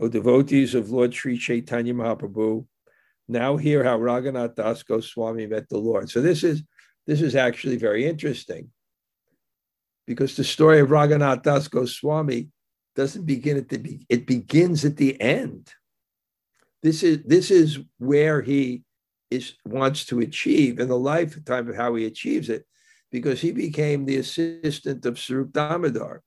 O 0.01 0.07
devotees 0.07 0.73
of 0.73 0.89
Lord 0.89 1.13
Sri 1.13 1.37
Chaitanya 1.37 1.93
Mahaprabhu. 1.93 2.65
Now 3.27 3.57
hear 3.57 3.83
how 3.83 3.99
Raghunath 3.99 4.55
Das 4.55 4.81
Goswami 4.81 5.45
met 5.45 5.69
the 5.69 5.77
Lord. 5.77 6.09
So 6.09 6.19
this 6.19 6.43
is 6.43 6.63
this 7.09 7.21
is 7.23 7.35
actually 7.35 7.75
very 7.75 8.05
interesting 8.05 8.69
because 10.05 10.35
the 10.35 10.43
story 10.43 10.79
of 10.79 10.89
Raghunath 10.89 11.41
Das 11.41 11.67
Goswami 11.67 12.49
doesn't 12.95 13.25
begin 13.25 13.57
at 13.57 13.67
the 13.67 13.79
be- 13.79 14.05
it 14.09 14.27
begins 14.27 14.85
at 14.85 14.95
the 14.95 15.19
end. 15.19 15.73
This 16.83 17.01
is 17.01 17.23
this 17.25 17.49
is 17.49 17.79
where 17.97 18.43
he 18.43 18.83
is 19.31 19.55
wants 19.65 20.05
to 20.05 20.19
achieve 20.19 20.79
in 20.79 20.87
the 20.87 20.99
lifetime 20.99 21.67
of 21.67 21.75
how 21.75 21.95
he 21.95 22.05
achieves 22.05 22.47
it, 22.47 22.67
because 23.11 23.41
he 23.41 23.51
became 23.53 24.05
the 24.05 24.17
assistant 24.17 25.03
of 25.03 25.17
Swarup 25.17 25.51
Damodar. 25.51 26.21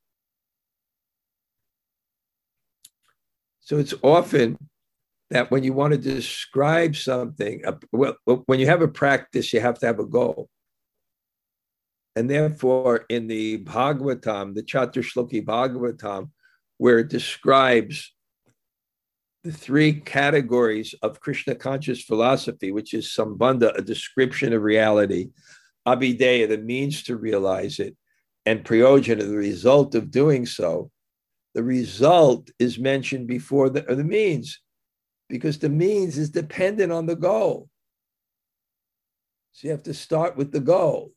So 3.61 3.79
it's 3.79 3.95
often 4.03 4.59
that 5.31 5.53
when 5.53 5.63
you 5.63 5.75
want 5.75 5.93
to 5.93 5.99
describe 5.99 6.97
something, 6.97 7.63
well, 7.93 8.17
when 8.47 8.59
you 8.59 8.67
have 8.67 8.83
a 8.83 8.89
practice, 8.89 9.53
you 9.53 9.61
have 9.61 9.79
to 9.79 9.87
have 9.87 10.01
a 10.01 10.07
goal. 10.07 10.49
And 12.15 12.29
therefore, 12.29 13.07
in 13.09 13.27
the 13.27 13.65
Bhagavatam, 13.65 14.55
the 14.55 14.63
Chaturshloki 14.63 15.45
Bhagavatam, 15.45 16.31
where 16.79 16.99
it 16.99 17.09
describes 17.09 18.13
the 19.45 19.53
three 19.53 19.95
categories 19.95 20.95
of 21.03 21.21
Krishna 21.21 21.55
conscious 21.55 22.03
philosophy, 22.03 22.71
which 22.71 22.95
is 22.95 23.07
Sambandha, 23.09 23.77
a 23.77 23.83
description 23.83 24.53
of 24.53 24.63
reality, 24.63 25.31
Abhideya, 25.87 26.49
the 26.49 26.59
means 26.59 27.03
to 27.05 27.17
realize 27.17 27.81
it, 27.81 27.97
and 28.47 28.65
Prayojana, 28.65 29.27
the 29.27 29.37
result 29.37 29.95
of 29.95 30.11
doing 30.11 30.47
so. 30.47 30.91
The 31.55 31.63
result 31.63 32.51
is 32.59 32.79
mentioned 32.79 33.27
before 33.27 33.69
the, 33.69 33.83
the 33.83 34.05
means 34.05 34.61
because 35.29 35.59
the 35.59 35.69
means 35.69 36.19
is 36.19 36.31
dependent 36.31 36.93
on 36.93 37.07
the 37.07 37.17
goal. 37.17 37.69
So 39.53 39.67
you 39.67 39.73
have 39.73 39.83
to 39.85 39.95
start 39.95 40.37
with 40.37 40.53
the 40.53 40.61
goal. 40.61 41.13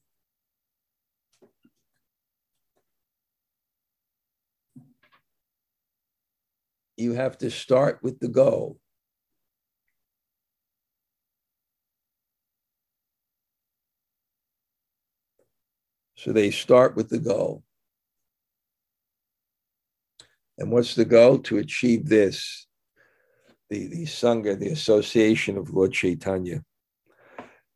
You 6.97 7.13
have 7.13 7.37
to 7.39 7.51
start 7.51 7.99
with 8.01 8.19
the 8.19 8.27
goal. 8.27 8.77
So 16.15 16.31
they 16.31 16.51
start 16.51 16.95
with 16.95 17.09
the 17.09 17.19
goal. 17.19 17.63
And 20.57 20.71
what's 20.71 20.95
the 20.95 21.05
goal? 21.05 21.39
To 21.39 21.57
achieve 21.57 22.07
this, 22.07 22.67
the, 23.69 23.87
the 23.87 24.03
Sangha, 24.05 24.57
the 24.57 24.69
association 24.69 25.57
of 25.57 25.69
Lord 25.69 25.91
Chaitanya. 25.91 26.63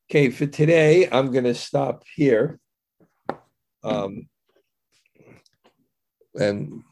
Okay, 0.10 0.30
for 0.30 0.48
today, 0.48 1.08
I'm 1.12 1.32
going 1.32 1.44
to 1.44 1.54
stop 1.54 2.04
here. 2.16 2.60
Um, 3.84 4.28
and 6.40 6.84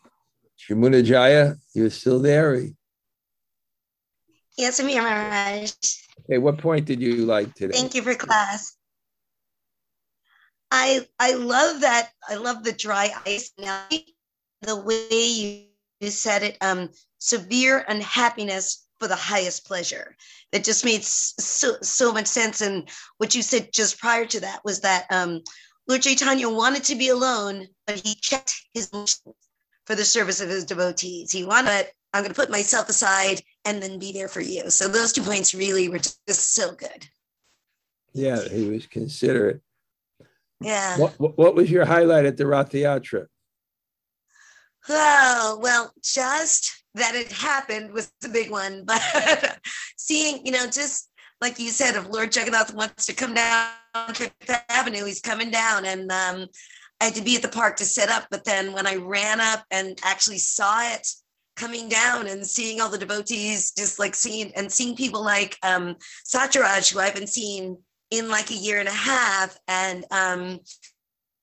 Shamuna 0.68 1.04
Jaya, 1.04 1.56
you're 1.74 1.90
still 1.90 2.20
there? 2.20 2.62
Yes, 4.58 4.80
I'm 4.80 4.88
here, 4.88 5.02
Maharaj. 5.02 5.72
Okay, 6.26 6.40
what 6.40 6.58
point 6.58 6.86
did 6.86 7.02
you 7.02 7.26
like 7.26 7.54
today? 7.54 7.74
Thank 7.74 7.96
you 7.96 8.02
for 8.02 8.16
class. 8.16 8.76
I 10.70 11.08
I 11.20 11.36
love 11.36 11.82
that. 11.82 12.10
I 12.28 12.36
love 12.36 12.64
the 12.64 12.74
dry 12.74 13.12
ice 13.26 13.52
now. 13.58 13.88
The 14.62 14.76
way 14.76 15.26
you, 15.26 15.64
you 16.02 16.10
said 16.10 16.44
it, 16.44 16.58
um, 16.60 16.90
severe 17.20 17.86
unhappiness 17.88 18.88
for 19.00 19.08
the 19.08 19.16
highest 19.16 19.66
pleasure. 19.66 20.18
That 20.52 20.66
just 20.66 20.84
made 20.84 21.04
so 21.04 21.78
so 21.82 22.12
much 22.12 22.28
sense. 22.28 22.60
And 22.60 22.90
what 23.20 23.36
you 23.36 23.42
said 23.42 23.70
just 23.72 24.00
prior 24.00 24.26
to 24.26 24.42
that 24.42 24.66
was 24.66 24.82
that 24.82 25.06
um, 25.12 25.44
Lord 25.88 26.02
Chaitanya 26.02 26.50
wanted 26.50 26.84
to 26.86 26.96
be 26.96 27.08
alone, 27.08 27.68
but 27.86 28.02
he 28.06 28.16
checked 28.16 28.54
his 28.74 28.90
emotions 28.90 29.47
for 29.88 29.96
the 29.96 30.06
service 30.06 30.42
of 30.42 30.50
his 30.50 30.66
devotees. 30.66 31.32
He 31.32 31.46
wanted, 31.46 31.88
I'm 32.14 32.22
going 32.22 32.34
to 32.34 32.40
put 32.40 32.52
myself 32.52 32.90
aside 32.90 33.42
and 33.64 33.82
then 33.82 33.98
be 33.98 34.12
there 34.12 34.28
for 34.28 34.42
you. 34.42 34.70
So 34.70 34.90
those 34.90 35.14
two 35.14 35.24
points 35.24 35.56
really 35.56 35.88
were 35.88 36.00
just 36.00 36.54
so 36.54 36.74
good. 36.74 37.08
Yeah, 38.14 38.42
he 38.50 38.70
was 38.70 38.86
considerate. 38.86 39.62
Yeah. 40.60 40.98
What, 40.98 41.38
what 41.38 41.56
was 41.56 41.72
your 41.72 41.86
highlight 41.86 42.26
at 42.26 42.36
the 42.36 42.46
Rath 42.46 42.72
Yatra? 42.72 43.28
Oh, 44.90 45.60
well, 45.62 45.94
just 46.04 46.84
that 46.96 47.16
it 47.16 47.32
happened 47.32 47.92
was 47.94 48.12
the 48.22 48.30
big 48.30 48.52
one. 48.52 48.84
But 48.86 49.60
seeing, 49.98 50.46
you 50.46 50.52
know, 50.52 50.66
just 50.68 51.10
like 51.40 51.60
you 51.60 51.70
said, 51.70 51.96
if 51.96 52.10
Lord 52.10 52.36
Jagannath 52.36 52.74
wants 52.74 53.06
to 53.06 53.14
come 53.14 53.34
down 53.34 53.70
Fifth 54.14 54.34
Avenue, 54.70 55.06
he's 55.06 55.22
coming 55.22 55.52
down. 55.52 55.86
And 55.86 56.12
um, 56.12 56.48
I 57.00 57.06
had 57.06 57.16
to 57.16 57.24
be 57.24 57.36
at 57.36 57.42
the 57.42 57.48
park 57.48 57.78
to 57.78 57.86
set 57.86 58.10
up. 58.10 58.28
But 58.32 58.44
then 58.44 58.74
when 58.74 58.88
I 58.88 58.96
ran 58.96 59.40
up 59.40 59.64
and 59.72 60.00
actually 60.04 60.40
saw 60.40 60.82
it 60.94 61.08
coming 61.56 61.90
down 61.90 62.28
and 62.28 62.46
seeing 62.46 62.80
all 62.80 62.90
the 62.90 62.98
devotees, 62.98 63.72
just 63.72 64.00
like 64.00 64.16
seeing 64.16 64.52
and 64.56 64.72
seeing 64.72 64.96
people 64.96 65.24
like 65.24 65.58
um, 65.64 65.96
Satyaraj, 66.26 66.92
who 66.92 67.00
I 67.00 67.06
haven't 67.06 67.30
seen 67.30 67.78
in 68.12 68.30
like 68.30 68.52
a 68.52 68.56
year 68.56 68.80
and 68.80 68.88
a 68.88 68.92
half, 68.92 69.58
and 69.68 70.06
um, 70.12 70.60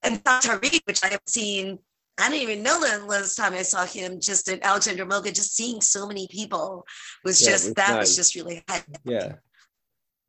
and 0.02 0.22
Satari, 0.24 0.80
which 0.86 1.04
I 1.04 1.08
haven't 1.08 1.28
seen. 1.28 1.78
I 2.16 2.30
didn't 2.30 2.48
even 2.48 2.62
know 2.62 2.80
the 2.80 3.04
last 3.06 3.34
time 3.34 3.54
I 3.54 3.62
saw 3.62 3.84
him. 3.84 4.20
Just 4.20 4.48
at 4.48 4.64
Alexandra 4.64 5.04
Moga, 5.04 5.32
just 5.32 5.56
seeing 5.56 5.80
so 5.80 6.06
many 6.06 6.28
people 6.28 6.86
was 7.24 7.42
yeah, 7.42 7.50
just 7.50 7.64
was 7.66 7.74
that 7.74 7.90
nice. 7.90 8.00
was 8.00 8.16
just 8.16 8.34
really 8.36 8.62
high. 8.68 8.82
Yeah, 9.04 9.34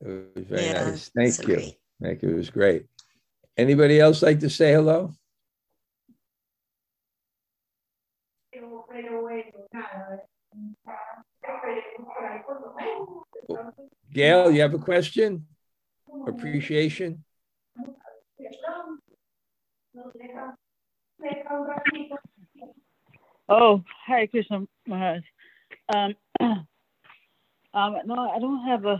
it 0.02 0.32
was 0.36 0.46
very 0.46 0.66
yeah, 0.66 0.90
nice. 0.90 1.12
Thank 1.16 1.34
so 1.34 1.44
you. 1.44 1.56
Great. 1.56 1.76
Thank 2.02 2.24
you. 2.24 2.30
It 2.30 2.36
was 2.36 2.50
great. 2.50 2.86
Anybody 3.58 3.99
else 3.99 4.22
like 4.22 4.39
to 4.41 4.49
say 4.49 4.74
hello? 4.74 5.14
Gail, 14.12 14.51
you 14.51 14.62
have 14.62 14.74
a 14.74 14.80
question? 14.80 15.45
Appreciation? 16.28 17.24
Oh, 23.47 23.84
hi, 24.06 24.28
Krishna 24.28 24.66
Maharaj. 24.88 25.22
Um, 25.93 26.16
um, 26.41 26.66
no, 28.06 28.32
I 28.34 28.39
don't 28.39 28.66
have 28.66 28.86
a 28.86 28.99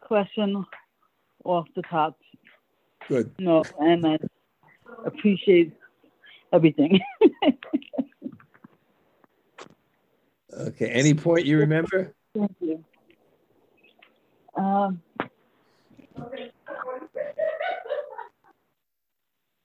question 0.00 0.64
off 1.44 1.66
the 1.74 1.82
top. 1.82 2.16
Good. 3.08 3.30
No, 3.38 3.62
and 3.78 4.06
I 4.06 4.18
appreciate 5.04 5.72
everything. 6.52 6.98
okay. 10.52 10.88
Any 10.88 11.14
point 11.14 11.46
you 11.46 11.58
remember? 11.58 12.14
Thank 12.34 12.54
you. 12.60 12.84
Um, 14.56 15.00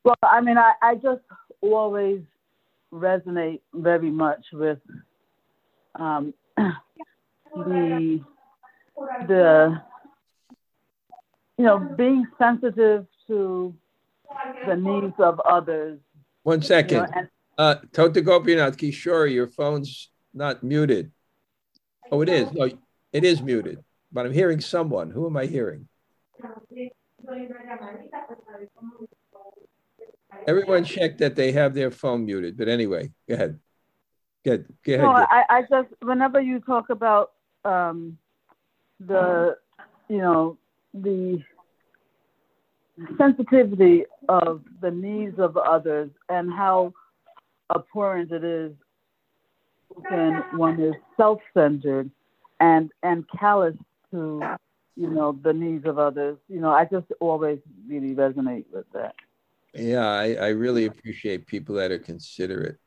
well, 0.04 0.16
I 0.24 0.42
mean, 0.42 0.58
I, 0.58 0.74
I 0.82 0.96
just 0.96 1.22
always 1.62 2.22
resonate 2.94 3.62
very 3.74 4.12
much 4.12 4.46
with 4.52 4.80
um, 5.96 6.34
the 7.56 8.20
the 9.28 9.82
you 11.58 11.66
know 11.66 11.80
being 11.98 12.26
sensitive 12.38 13.06
to 13.32 13.74
the 14.68 14.76
needs 14.76 15.14
of 15.20 15.40
others. 15.42 16.00
One 16.44 16.62
second. 16.62 16.98
You 16.98 17.04
know, 17.04 17.08
and- 17.16 17.30
uh, 17.58 17.76
Tota 17.94 18.22
Gopinath 18.22 18.78
Kishore, 18.78 19.32
your 19.32 19.48
phone's 19.48 20.10
not 20.34 20.64
muted. 20.64 21.12
Oh, 22.12 22.22
it 22.22 22.30
is. 22.30 22.52
No, 22.52 22.70
it 23.14 23.24
is 23.24 23.42
muted, 23.42 23.84
but 24.12 24.26
I'm 24.26 24.34
hearing 24.34 24.60
someone. 24.60 25.12
Who 25.12 25.28
am 25.28 25.38
I 25.38 25.46
hearing? 25.46 25.88
Everyone 30.48 30.84
check 30.84 31.20
that 31.20 31.36
they 31.36 31.52
have 31.52 31.74
their 31.74 31.92
phone 31.92 32.26
muted. 32.26 32.58
But 32.58 32.68
anyway, 32.68 33.12
go 33.30 33.36
ahead. 33.36 33.60
Go 34.44 34.54
ahead. 34.54 34.66
Go 34.84 34.94
ahead. 34.94 35.06
No, 35.06 35.12
I, 35.12 35.44
I 35.50 35.62
just, 35.70 35.90
whenever 36.02 36.42
you 36.42 36.60
talk 36.62 36.90
about 36.90 37.34
um, 37.64 38.18
the, 39.00 39.56
you 40.08 40.18
know, 40.18 40.58
the 40.94 41.44
sensitivity 43.18 44.06
of 44.30 44.62
the 44.82 44.92
needs 44.92 45.40
of 45.40 45.58
others 45.58 46.10
and 46.30 46.52
how 46.52 46.94
abhorrent 47.74 48.32
it 48.32 48.44
is 48.44 48.72
when 50.10 50.44
one 50.56 50.80
is 50.82 50.94
self-centered 51.18 52.10
and 52.60 52.92
and 53.04 53.26
callous 53.30 53.76
to 54.10 54.42
you 54.96 55.10
know 55.10 55.38
the 55.44 55.54
needs 55.54 55.86
of 55.86 55.98
others 56.00 56.38
you 56.50 56.60
know 56.60 56.70
i 56.70 56.86
just 56.86 57.08
always 57.20 57.60
really 57.88 58.14
resonate 58.14 58.66
with 58.72 58.86
that 58.94 59.16
yeah 59.74 60.08
i, 60.08 60.34
I 60.34 60.48
really 60.50 60.86
appreciate 60.86 61.48
people 61.48 61.76
that 61.76 61.92
are 61.92 62.00
considerate 62.00 62.78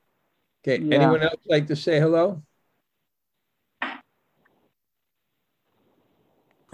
okay 0.63 0.83
yeah. 0.83 0.97
anyone 0.97 1.23
else 1.23 1.41
like 1.49 1.67
to 1.69 1.77
say 1.77 1.99
hello 1.99 2.43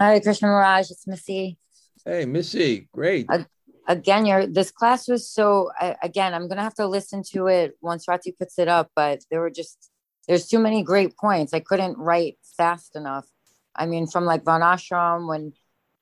Hi, 0.01 0.19
Krishna 0.19 0.47
Maharaj. 0.47 0.89
It's 0.89 1.05
Missy. 1.05 1.59
Hey, 2.05 2.25
Missy. 2.25 2.89
Great. 2.93 3.27
Again, 3.87 4.25
your 4.25 4.47
this 4.47 4.71
class 4.71 5.07
was 5.07 5.29
so. 5.29 5.71
Again, 6.01 6.33
I'm 6.33 6.47
gonna 6.47 6.63
have 6.63 6.75
to 6.75 6.87
listen 6.87 7.23
to 7.31 7.47
it 7.47 7.77
once 7.81 8.07
Rati 8.07 8.31
puts 8.31 8.59
it 8.59 8.67
up. 8.67 8.91
But 8.95 9.21
there 9.29 9.41
were 9.41 9.49
just 9.49 9.91
there's 10.27 10.47
too 10.47 10.59
many 10.59 10.83
great 10.83 11.17
points. 11.17 11.53
I 11.53 11.59
couldn't 11.59 11.97
write 11.97 12.37
fast 12.57 12.95
enough. 12.95 13.27
I 13.75 13.85
mean, 13.85 14.07
from 14.07 14.25
like 14.25 14.43
Varnashram 14.43 15.27
when 15.27 15.53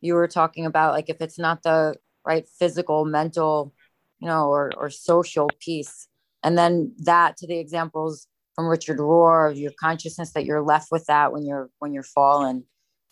you 0.02 0.14
were 0.14 0.28
talking 0.28 0.66
about 0.66 0.94
like 0.94 1.10
if 1.10 1.18
it's 1.22 1.40
not 1.40 1.64
the 1.64 1.96
right 2.26 2.48
physical, 2.60 3.06
mental, 3.06 3.74
you 4.20 4.28
know, 4.28 4.50
or 4.50 4.72
or 4.78 4.90
social 4.90 5.50
piece, 5.60 6.08
and 6.44 6.58
then 6.58 6.94
that 7.00 7.38
to 7.38 7.48
the 7.48 7.58
examples 7.58 8.28
from 8.56 8.68
Richard 8.68 9.00
Rohr 9.00 9.50
of 9.50 9.58
your 9.58 9.72
consciousness 9.80 10.32
that 10.34 10.46
you're 10.46 10.62
left 10.62 10.92
with 10.92 11.06
that 11.06 11.32
when 11.32 11.46
you're 11.46 11.70
when 11.80 11.94
you're 11.94 12.04
fallen. 12.04 12.66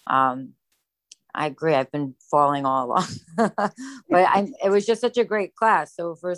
Um, 0.07 0.53
I 1.37 1.45
agree. 1.45 1.75
I've 1.75 1.91
been 1.91 2.15
falling 2.31 2.65
all 2.65 2.87
along, 2.87 3.07
but 3.37 3.61
I, 4.11 4.47
it 4.63 4.69
was 4.69 4.87
just 4.87 5.01
such 5.01 5.17
a 5.17 5.23
great 5.23 5.55
class. 5.55 5.95
So 5.95 6.15
for 6.15 6.35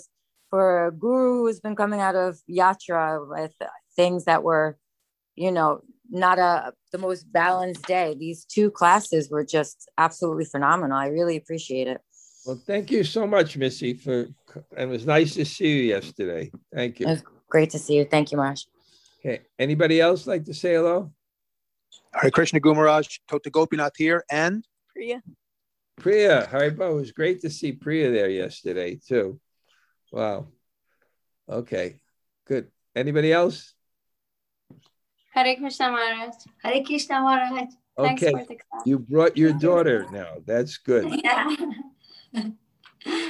for 0.49 0.87
a 0.87 0.91
guru 0.91 1.43
who's 1.43 1.61
been 1.61 1.75
coming 1.75 2.01
out 2.01 2.15
of 2.15 2.39
yatra 2.49 3.25
with 3.27 3.53
things 3.95 4.25
that 4.25 4.43
were, 4.43 4.77
you 5.35 5.51
know, 5.51 5.81
not 6.09 6.37
a 6.37 6.73
the 6.91 6.97
most 6.97 7.31
balanced 7.31 7.83
day. 7.83 8.13
These 8.19 8.43
two 8.43 8.69
classes 8.71 9.29
were 9.29 9.45
just 9.45 9.89
absolutely 9.97 10.45
phenomenal. 10.45 10.97
I 10.97 11.07
really 11.07 11.37
appreciate 11.37 11.87
it. 11.87 12.01
Well, 12.45 12.61
thank 12.67 12.91
you 12.91 13.05
so 13.05 13.25
much, 13.25 13.55
Missy. 13.55 13.93
For 13.93 14.27
and 14.75 14.89
it 14.89 14.89
was 14.89 15.05
nice 15.05 15.33
to 15.35 15.45
see 15.45 15.77
you 15.77 15.83
yesterday. 15.83 16.51
Thank 16.75 16.99
you. 16.99 17.07
It 17.07 17.11
was 17.11 17.23
great 17.47 17.69
to 17.69 17.79
see 17.79 17.95
you. 17.95 18.03
Thank 18.03 18.33
you, 18.33 18.37
Marsh. 18.37 18.65
Okay. 19.21 19.43
Anybody 19.57 20.01
else 20.01 20.27
like 20.27 20.43
to 20.45 20.53
say 20.53 20.73
hello? 20.73 21.09
Hare 22.13 22.31
Krishna 22.31 22.59
Gumaraj, 22.59 23.19
Tota 23.29 23.49
Gopinath 23.49 23.95
here, 23.97 24.25
and 24.29 24.65
Priya. 24.99 25.23
Priya, 25.97 26.47
Haribol. 26.51 26.91
It 26.91 26.95
was 26.95 27.11
great 27.13 27.39
to 27.41 27.49
see 27.49 27.71
Priya 27.71 28.11
there 28.11 28.29
yesterday 28.29 28.99
too. 28.99 29.39
Wow. 30.11 30.47
Okay. 31.47 32.01
Good. 32.45 32.67
Anybody 32.93 33.31
else? 33.31 33.73
Hare 35.33 35.55
Krishna 35.55 35.89
Maharaj. 35.91 36.35
Hare 36.61 36.83
Krishna 36.83 37.21
Maharaj. 37.21 37.69
Thanks 37.97 38.23
Okay. 38.23 38.31
for 38.31 38.39
the 38.45 38.55
class. 38.59 38.83
You 38.85 38.99
brought 38.99 39.37
your 39.37 39.53
daughter 39.53 40.05
now. 40.11 40.35
That's 40.45 40.77
good. 40.77 41.05
Yeah. 41.23 42.49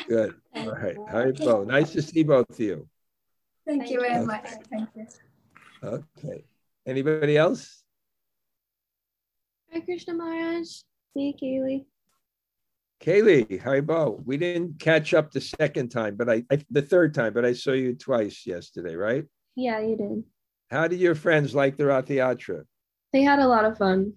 Good. 0.08 0.34
All 0.56 0.72
right. 0.72 0.98
Haribol. 0.98 1.68
Nice 1.68 1.92
to 1.94 2.02
see 2.02 2.24
both 2.24 2.50
of 2.50 2.60
you. 2.60 2.90
Thank 3.68 3.92
you 3.92 4.02
very 4.02 4.16
Okay. 4.18 4.26
much. 4.26 4.50
Thank 4.72 4.90
you. 4.96 5.06
Okay. 5.84 6.44
Anybody 6.88 7.38
else? 7.38 7.84
Hare 9.72 9.82
Krishna 9.84 10.16
Maharaj. 10.16 10.68
Me, 11.16 11.36
Kaylee. 11.42 11.86
Kaylee, 13.02 13.62
Haribol. 13.62 14.24
We 14.26 14.38
didn't 14.38 14.80
catch 14.80 15.14
up 15.14 15.32
the 15.32 15.42
second 15.42 15.90
time, 15.90 16.16
but 16.16 16.30
I, 16.30 16.44
I 16.52 16.60
the 16.70 16.82
third 16.82 17.14
time, 17.14 17.34
but 17.34 17.46
I 17.46 17.54
saw 17.54 17.72
you 17.72 17.96
twice 17.96 18.46
yesterday, 18.46 18.96
right? 18.96 19.26
Yeah, 19.56 19.80
you 19.80 19.96
did. 19.96 20.24
How 20.70 20.88
did 20.88 21.00
your 21.00 21.16
friends 21.16 21.56
like 21.56 21.78
the 21.78 21.86
Rath 21.86 22.08
Yatra? 22.08 22.64
They 23.14 23.24
had 23.24 23.40
a 23.40 23.48
lot 23.48 23.66
of 23.66 23.78
fun. 23.78 24.14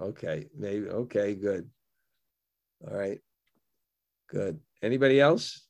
Okay, 0.00 0.46
maybe. 0.56 0.88
Okay, 0.88 1.34
good. 1.34 1.68
All 2.86 2.96
right, 2.96 3.20
good. 4.28 4.60
Anybody 4.82 5.20
else? 5.20 5.65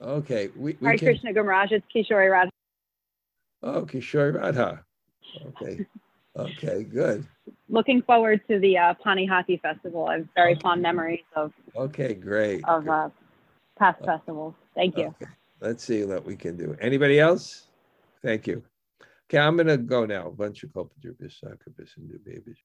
Okay, 0.00 0.48
we, 0.56 0.76
we 0.80 0.86
Hare 0.86 0.98
can. 0.98 1.08
Krishna 1.08 1.32
Gumaraj. 1.32 1.72
It's 1.72 1.86
Kishori 1.94 2.30
Radha. 2.30 2.50
Oh, 3.62 3.82
Kishore 3.82 4.34
Radha. 4.34 4.84
Okay, 5.46 5.86
okay, 6.36 6.82
good. 6.84 7.26
Looking 7.68 8.02
forward 8.02 8.42
to 8.48 8.58
the 8.58 8.76
uh, 8.78 8.94
Panihati 9.04 9.60
Festival. 9.60 10.06
I 10.06 10.18
have 10.18 10.28
very 10.34 10.54
fond 10.56 10.82
memories 10.82 11.24
of, 11.34 11.52
Okay, 11.74 12.14
great. 12.14 12.64
of 12.64 12.88
uh, 12.88 13.08
past 13.78 14.04
festivals. 14.04 14.54
Thank 14.74 14.96
you. 14.98 15.06
Okay, 15.20 15.30
Let's 15.60 15.84
see 15.84 16.04
what 16.04 16.24
we 16.24 16.36
can 16.36 16.56
do. 16.56 16.76
Anybody 16.80 17.18
else? 17.18 17.68
Thank 18.22 18.46
you. 18.46 18.62
Okay, 19.28 19.38
I'm 19.38 19.56
gonna 19.56 19.76
go 19.76 20.04
now. 20.04 20.30
Bunch 20.30 20.62
of 20.62 20.72
culpa, 20.72 20.94
and 21.02 21.14
new 22.08 22.20
babies. 22.24 22.58